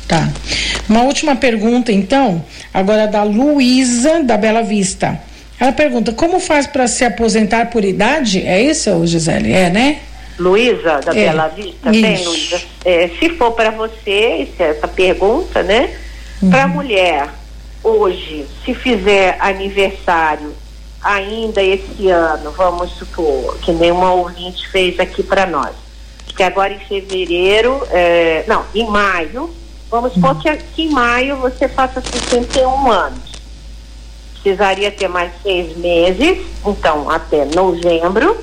Tá. 0.08 0.30
Uma 0.88 1.04
última 1.04 1.36
pergunta, 1.36 1.92
então, 1.92 2.44
agora 2.74 3.08
da 3.08 3.24
Luísa, 3.24 4.22
da 4.24 4.38
Bela 4.38 4.62
Vista. 4.62 5.20
Ela 5.60 5.72
pergunta: 5.72 6.12
como 6.12 6.40
faz 6.40 6.68
para 6.68 6.88
se 6.88 7.06
aposentar 7.06 7.70
por 7.70 7.86
idade? 7.86 8.46
É 8.46 8.62
isso, 8.62 9.06
Gisele? 9.06 9.54
É, 9.54 9.70
né? 9.70 10.00
Luísa, 10.38 11.00
da 11.00 11.12
é. 11.12 11.26
Bela 11.26 11.48
Vista? 11.48 11.90
Isso. 11.90 12.02
Bem, 12.02 12.26
Luísa. 12.26 12.62
É, 12.84 13.10
se 13.20 13.30
for 13.30 13.52
para 13.52 13.72
você, 13.72 14.50
essa 14.60 14.88
pergunta, 14.88 15.64
né? 15.64 15.90
Uhum. 16.42 16.50
Para 16.50 16.68
mulher, 16.68 17.30
hoje, 17.84 18.48
se 18.64 18.74
fizer 18.74 19.38
aniversário 19.40 20.54
ainda 21.02 21.62
esse 21.62 22.10
ano, 22.10 22.52
vamos 22.52 22.92
supor, 22.92 23.58
que 23.60 23.72
nenhuma 23.72 24.14
ouvinte 24.14 24.68
fez 24.70 25.00
aqui 25.00 25.22
para 25.22 25.46
nós, 25.46 25.76
que 26.36 26.42
agora 26.42 26.74
em 26.74 26.80
fevereiro, 26.80 27.86
é, 27.92 28.46
não, 28.48 28.66
em 28.74 28.88
maio, 28.88 29.54
Vamos 29.94 30.14
supor 30.14 30.42
que, 30.42 30.52
que 30.58 30.86
em 30.86 30.90
maio 30.90 31.36
você 31.36 31.68
faça 31.68 32.02
61 32.02 32.92
anos. 32.92 33.32
Precisaria 34.42 34.90
ter 34.90 35.08
mais 35.08 35.32
seis 35.44 35.78
meses, 35.78 36.44
então 36.66 37.12
até 37.12 37.46
novembro, 37.46 38.36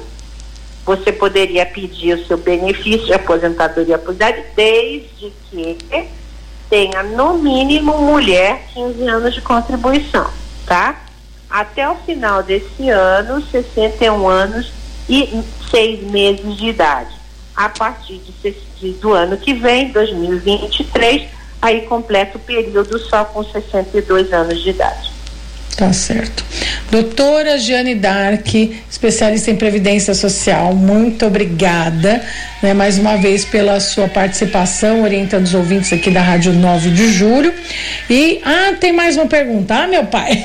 você 0.87 1.11
poderia 1.11 1.67
pedir 1.67 2.15
o 2.15 2.25
seu 2.25 2.39
benefício 2.39 3.05
de 3.05 3.15
aposentadoria 3.15 3.99
por 3.99 4.15
idade, 4.15 4.45
desde 4.55 5.33
que 5.51 5.77
tenha 6.71 7.03
no 7.03 7.35
mínimo 7.35 7.99
mulher 7.99 8.65
15 8.73 9.09
anos 9.09 9.35
de 9.35 9.43
contribuição, 9.43 10.31
tá? 10.65 11.03
Até 11.51 11.87
o 11.91 11.97
final 11.97 12.45
desse 12.45 12.89
ano, 12.89 13.43
61 13.43 14.29
anos 14.29 14.73
e 15.09 15.43
seis 15.69 16.01
meses 16.09 16.57
de 16.57 16.69
idade. 16.69 17.11
A 17.57 17.69
partir 17.69 18.19
de, 18.19 18.93
do 18.93 19.13
ano 19.13 19.37
que 19.37 19.53
vem, 19.53 19.91
2023, 19.91 21.29
aí 21.61 21.83
completa 21.83 22.39
o 22.39 22.41
período 22.41 22.99
só 23.01 23.25
com 23.25 23.43
62 23.43 24.33
anos 24.33 24.63
de 24.63 24.71
idade. 24.71 25.10
Tá 25.81 25.95
certo. 25.95 26.45
Doutora 26.91 27.57
Giane 27.57 27.95
Dark, 27.95 28.47
especialista 28.91 29.51
em 29.51 29.57
Previdência 29.57 30.13
Social, 30.13 30.75
muito 30.75 31.25
obrigada 31.25 32.23
né, 32.63 32.75
mais 32.75 32.99
uma 32.99 33.17
vez 33.17 33.47
pela 33.47 33.81
sua 33.81 34.07
participação, 34.07 35.03
orientando 35.03 35.47
os 35.47 35.55
ouvintes 35.55 35.91
aqui 35.91 36.11
da 36.11 36.21
Rádio 36.21 36.53
9 36.53 36.91
de 36.91 37.11
Julho. 37.11 37.55
E, 38.11 38.43
ah, 38.45 38.75
tem 38.79 38.93
mais 38.93 39.17
uma 39.17 39.25
pergunta, 39.25 39.75
ah, 39.75 39.87
meu 39.87 40.05
pai? 40.05 40.45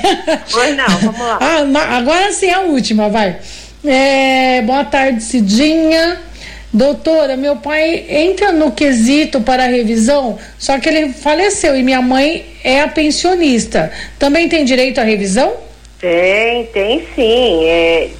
Pois 0.50 0.74
não, 0.74 0.88
vamos 0.88 1.20
lá. 1.20 1.38
ah, 1.42 1.96
agora 1.98 2.32
sim 2.32 2.48
a 2.48 2.60
última, 2.60 3.10
vai. 3.10 3.36
É, 3.84 4.62
boa 4.62 4.86
tarde, 4.86 5.22
Cidinha. 5.22 6.16
Doutora, 6.76 7.38
meu 7.38 7.56
pai 7.56 8.04
entra 8.06 8.52
no 8.52 8.70
quesito 8.70 9.40
para 9.40 9.64
revisão, 9.64 10.38
só 10.58 10.78
que 10.78 10.86
ele 10.86 11.10
faleceu 11.10 11.74
e 11.74 11.82
minha 11.82 12.02
mãe 12.02 12.44
é 12.62 12.82
a 12.82 12.88
pensionista. 12.88 13.90
Também 14.18 14.46
tem 14.46 14.62
direito 14.62 15.00
à 15.00 15.02
revisão? 15.02 15.54
Tem, 15.98 16.66
tem 16.66 17.02
sim. 17.14 17.64
É, 17.64 18.10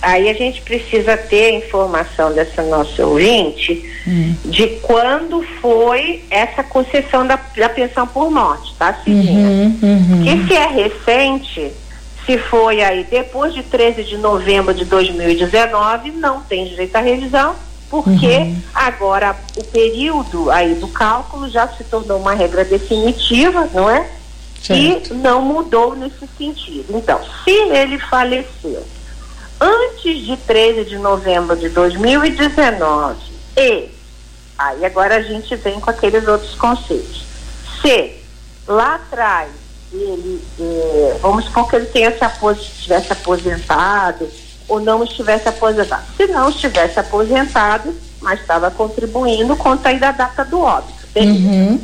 aí 0.00 0.28
a 0.28 0.34
gente 0.34 0.62
precisa 0.62 1.16
ter 1.16 1.46
a 1.46 1.50
informação 1.54 2.32
dessa 2.32 2.62
nossa 2.62 3.04
ouvinte 3.04 3.84
hum. 4.06 4.36
de 4.44 4.68
quando 4.82 5.42
foi 5.60 6.22
essa 6.30 6.62
concessão 6.62 7.26
da, 7.26 7.40
da 7.56 7.68
pensão 7.68 8.06
por 8.06 8.30
morte, 8.30 8.72
tá, 8.78 8.94
Cidinha? 9.02 9.48
Uhum, 9.48 9.78
uhum. 9.82 10.22
Que 10.22 10.46
se 10.46 10.54
é 10.54 10.68
recente, 10.68 11.72
se 12.24 12.38
foi 12.38 12.84
aí 12.84 13.04
depois 13.10 13.52
de 13.52 13.64
13 13.64 14.04
de 14.04 14.16
novembro 14.16 14.72
de 14.72 14.84
2019, 14.84 16.12
não 16.12 16.40
tem 16.42 16.66
direito 16.66 16.94
à 16.94 17.00
revisão 17.00 17.66
porque 17.88 18.26
uhum. 18.26 18.62
agora 18.74 19.36
o 19.56 19.64
período 19.64 20.50
aí 20.50 20.74
do 20.74 20.88
cálculo 20.88 21.48
já 21.48 21.68
se 21.68 21.84
tornou 21.84 22.18
uma 22.18 22.34
regra 22.34 22.64
definitiva, 22.64 23.68
não 23.72 23.88
é? 23.88 24.10
Certo. 24.62 25.14
E 25.14 25.16
não 25.16 25.42
mudou 25.42 25.94
nesse 25.94 26.26
sentido. 26.36 26.96
Então, 26.96 27.20
se 27.44 27.50
ele 27.50 27.98
faleceu 27.98 28.84
antes 29.60 30.26
de 30.26 30.36
13 30.36 30.84
de 30.84 30.98
novembro 30.98 31.56
de 31.56 31.68
2019 31.68 33.16
e 33.56 33.88
aí 34.58 34.84
agora 34.84 35.16
a 35.16 35.22
gente 35.22 35.54
vem 35.56 35.80
com 35.80 35.90
aqueles 35.90 36.26
outros 36.26 36.54
conceitos. 36.54 37.24
Se 37.80 38.14
lá 38.66 38.96
atrás 38.96 39.50
ele, 39.92 40.42
eh, 40.60 41.16
vamos 41.22 41.44
supor 41.44 41.68
que 41.70 41.76
ele 41.76 41.86
tenha 41.86 42.16
se 42.16 42.24
apos, 42.24 42.58
tivesse 42.82 43.12
aposentado 43.12 44.28
ou 44.68 44.80
não 44.80 45.04
estivesse 45.04 45.48
aposentado. 45.48 46.04
Se 46.16 46.26
não 46.26 46.48
estivesse 46.48 46.98
aposentado, 46.98 47.94
mas 48.20 48.40
estava 48.40 48.70
contribuindo, 48.70 49.56
conta 49.56 49.90
aí 49.90 49.98
da 49.98 50.12
data 50.12 50.44
do 50.44 50.60
óbito. 50.60 51.06
Uhum. 51.16 51.80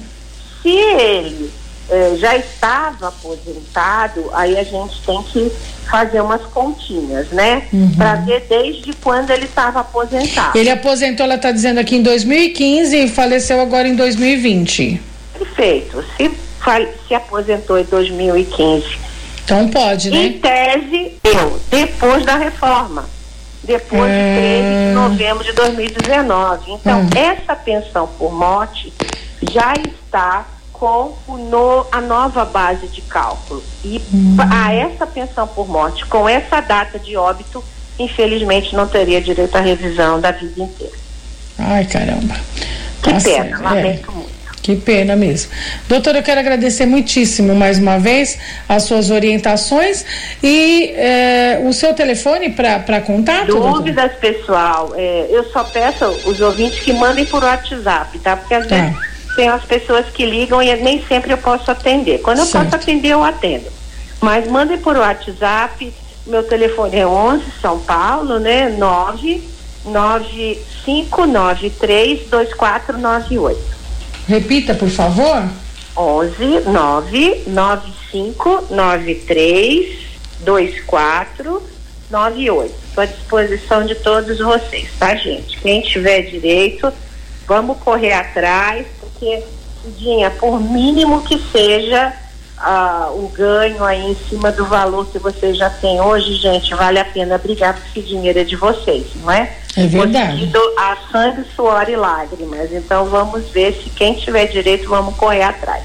Se 0.62 0.68
ele 0.68 1.51
eh, 1.88 2.16
já 2.16 2.37
estava 2.37 3.09
aposentado, 3.09 4.31
aí 4.33 4.59
a 4.59 4.64
gente 4.64 5.01
tem 5.03 5.23
que 5.23 5.53
fazer 5.90 6.21
umas 6.21 6.42
continhas, 6.42 7.29
né? 7.29 7.62
Uhum. 7.73 7.95
Para 7.97 8.16
ver 8.16 8.47
desde 8.49 8.92
quando 8.95 9.31
ele 9.31 9.45
estava 9.45 9.81
aposentado. 9.81 10.57
Ele 10.57 10.71
aposentou, 10.71 11.25
ela 11.25 11.37
está 11.37 11.51
dizendo 11.51 11.79
aqui 11.79 11.97
em 11.97 12.03
2015 12.03 12.97
e 12.97 13.09
faleceu 13.09 13.61
agora 13.61 13.88
em 13.88 13.95
2020. 13.95 15.01
Perfeito. 15.38 16.05
Se, 16.16 16.31
se 17.09 17.14
aposentou 17.14 17.79
em 17.79 17.85
2015 17.85 19.12
então 19.44 19.68
pode, 19.68 20.11
né? 20.11 20.24
Em 20.24 20.38
tese, 20.38 21.18
eu, 21.24 21.61
depois 21.70 22.24
da 22.24 22.37
reforma. 22.37 23.05
Depois 23.62 24.11
é... 24.11 24.35
de 24.35 24.40
13 24.40 24.88
de 24.88 24.94
novembro 24.94 25.44
de 25.44 25.52
2019. 25.52 26.72
Então, 26.72 27.00
hum. 27.00 27.11
essa 27.14 27.55
pensão 27.55 28.09
por 28.18 28.33
morte 28.33 28.92
já 29.50 29.72
está 29.74 30.46
com 30.72 31.16
o 31.28 31.37
no, 31.37 31.87
a 31.92 32.00
nova 32.00 32.44
base 32.44 32.88
de 32.88 33.00
cálculo. 33.02 33.62
E 33.85 34.02
hum. 34.12 34.37
a 34.50 34.72
essa 34.72 35.07
pensão 35.07 35.46
por 35.46 35.68
morte, 35.68 36.05
com 36.07 36.28
essa 36.28 36.61
data 36.61 36.98
de 36.98 37.16
óbito, 37.16 37.62
infelizmente 37.98 38.74
não 38.74 38.88
teria 38.88 39.20
direito 39.20 39.55
à 39.55 39.61
revisão 39.61 40.20
da 40.20 40.33
vida 40.33 40.61
inteira. 40.61 40.96
Ai, 41.59 41.85
caramba. 41.85 42.35
Que 43.02 43.12
tá 43.12 43.20
pena, 43.20 43.20
certo. 43.20 43.62
lamento 43.62 44.11
é. 44.11 44.14
muito. 44.14 44.41
Que 44.62 44.77
pena 44.77 45.16
mesmo. 45.16 45.51
Doutora, 45.88 46.18
eu 46.18 46.22
quero 46.22 46.38
agradecer 46.38 46.87
muitíssimo 46.87 47.53
mais 47.53 47.81
uma 47.81 47.98
vez 47.98 48.38
as 48.68 48.85
suas 48.85 49.11
orientações 49.11 50.05
e 50.40 50.92
eh, 50.94 51.61
o 51.64 51.72
seu 51.72 51.92
telefone 51.94 52.51
para 52.51 53.01
contato. 53.01 53.48
Dúvidas, 53.48 54.12
doutora? 54.12 54.18
pessoal. 54.20 54.92
É, 54.94 55.27
eu 55.31 55.42
só 55.51 55.64
peço 55.64 56.05
os 56.27 56.40
ouvintes 56.40 56.79
que 56.79 56.92
mandem 56.92 57.25
por 57.25 57.42
WhatsApp, 57.42 58.16
tá? 58.20 58.37
Porque 58.37 58.55
às 58.55 58.68
tá. 58.68 58.77
vezes 58.77 58.96
tem 59.35 59.48
as 59.48 59.64
pessoas 59.64 60.07
que 60.11 60.25
ligam 60.25 60.62
e 60.62 60.72
nem 60.77 61.05
sempre 61.07 61.33
eu 61.33 61.38
posso 61.38 61.68
atender. 61.68 62.20
Quando 62.20 62.38
eu 62.38 62.46
certo. 62.46 62.66
posso 62.66 62.77
atender, 62.77 63.09
eu 63.09 63.25
atendo. 63.25 63.66
Mas 64.20 64.46
mandem 64.46 64.79
por 64.79 64.96
WhatsApp. 64.96 65.92
Meu 66.25 66.44
telefone 66.44 66.98
é 66.98 67.07
11 67.07 67.42
São 67.61 67.81
Paulo, 67.81 68.38
né? 68.38 68.68
9 68.68 69.42
9593 69.87 72.29
2498. 72.31 73.82
Repita, 74.29 74.75
por 74.75 74.89
favor. 74.89 75.49
11 75.97 76.61
9 76.67 77.43
95 77.47 78.67
93 78.71 79.99
24 80.45 81.63
98. 82.11 82.75
Estou 82.89 83.03
à 83.03 83.07
disposição 83.07 83.87
de 83.87 83.95
todos 83.97 84.39
vocês, 84.39 84.89
tá, 84.99 85.15
gente? 85.15 85.59
Quem 85.61 85.81
tiver 85.81 86.23
direito, 86.23 86.93
vamos 87.47 87.79
correr 87.79 88.13
atrás, 88.13 88.87
porque, 89.01 89.43
Cidinha, 89.83 90.31
por 90.31 90.61
mínimo 90.61 91.23
que 91.23 91.39
seja 91.51 92.13
uh, 92.59 93.25
o 93.25 93.29
ganho 93.29 93.83
aí 93.83 94.11
em 94.11 94.17
cima 94.29 94.53
do 94.53 94.67
valor 94.67 95.07
que 95.07 95.19
vocês 95.19 95.57
já 95.57 95.71
têm 95.71 96.01
hoje, 96.01 96.35
gente, 96.35 96.75
vale 96.75 96.99
a 96.99 97.05
pena 97.05 97.39
brigar 97.39 97.75
porque 97.75 98.03
dinheiro 98.03 98.39
é 98.39 98.45
de 98.45 98.57
vocês, 98.57 99.07
não 99.17 99.31
é? 99.31 99.57
É 99.77 99.87
verdade. 99.87 100.51
A 100.79 100.97
sangue, 101.11 101.45
suor 101.57 101.89
e 101.89 101.97
lágrimas. 101.97 102.73
Então 102.73 103.07
vamos 103.07 103.49
ver 103.51 103.73
se 103.73 103.91
quem 103.91 104.15
tiver 104.15 104.47
direito, 104.47 104.89
vamos 104.89 105.17
correr 105.17 105.43
atrás. 105.43 105.83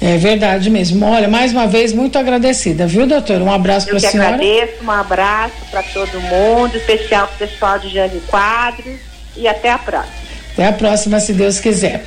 É 0.00 0.16
verdade 0.18 0.68
mesmo. 0.68 1.06
Olha, 1.06 1.26
mais 1.26 1.52
uma 1.52 1.66
vez, 1.66 1.92
muito 1.92 2.18
agradecida, 2.18 2.86
viu, 2.86 3.06
doutor? 3.06 3.40
Um 3.40 3.50
abraço 3.50 3.86
para 3.86 3.96
a 3.96 4.00
senhora. 4.00 4.30
Eu 4.30 4.34
agradeço, 4.34 4.84
um 4.84 4.90
abraço 4.90 5.54
para 5.70 5.82
todo 5.82 6.20
mundo, 6.20 6.76
especial 6.76 7.26
para 7.28 7.46
o 7.46 7.48
pessoal 7.48 7.78
de 7.78 7.88
Jane 7.88 8.20
Quadros 8.26 9.00
e 9.36 9.48
até 9.48 9.70
a 9.70 9.78
próxima. 9.78 10.26
Até 10.52 10.66
a 10.66 10.72
próxima, 10.72 11.20
se 11.20 11.32
Deus 11.32 11.60
quiser. 11.60 12.04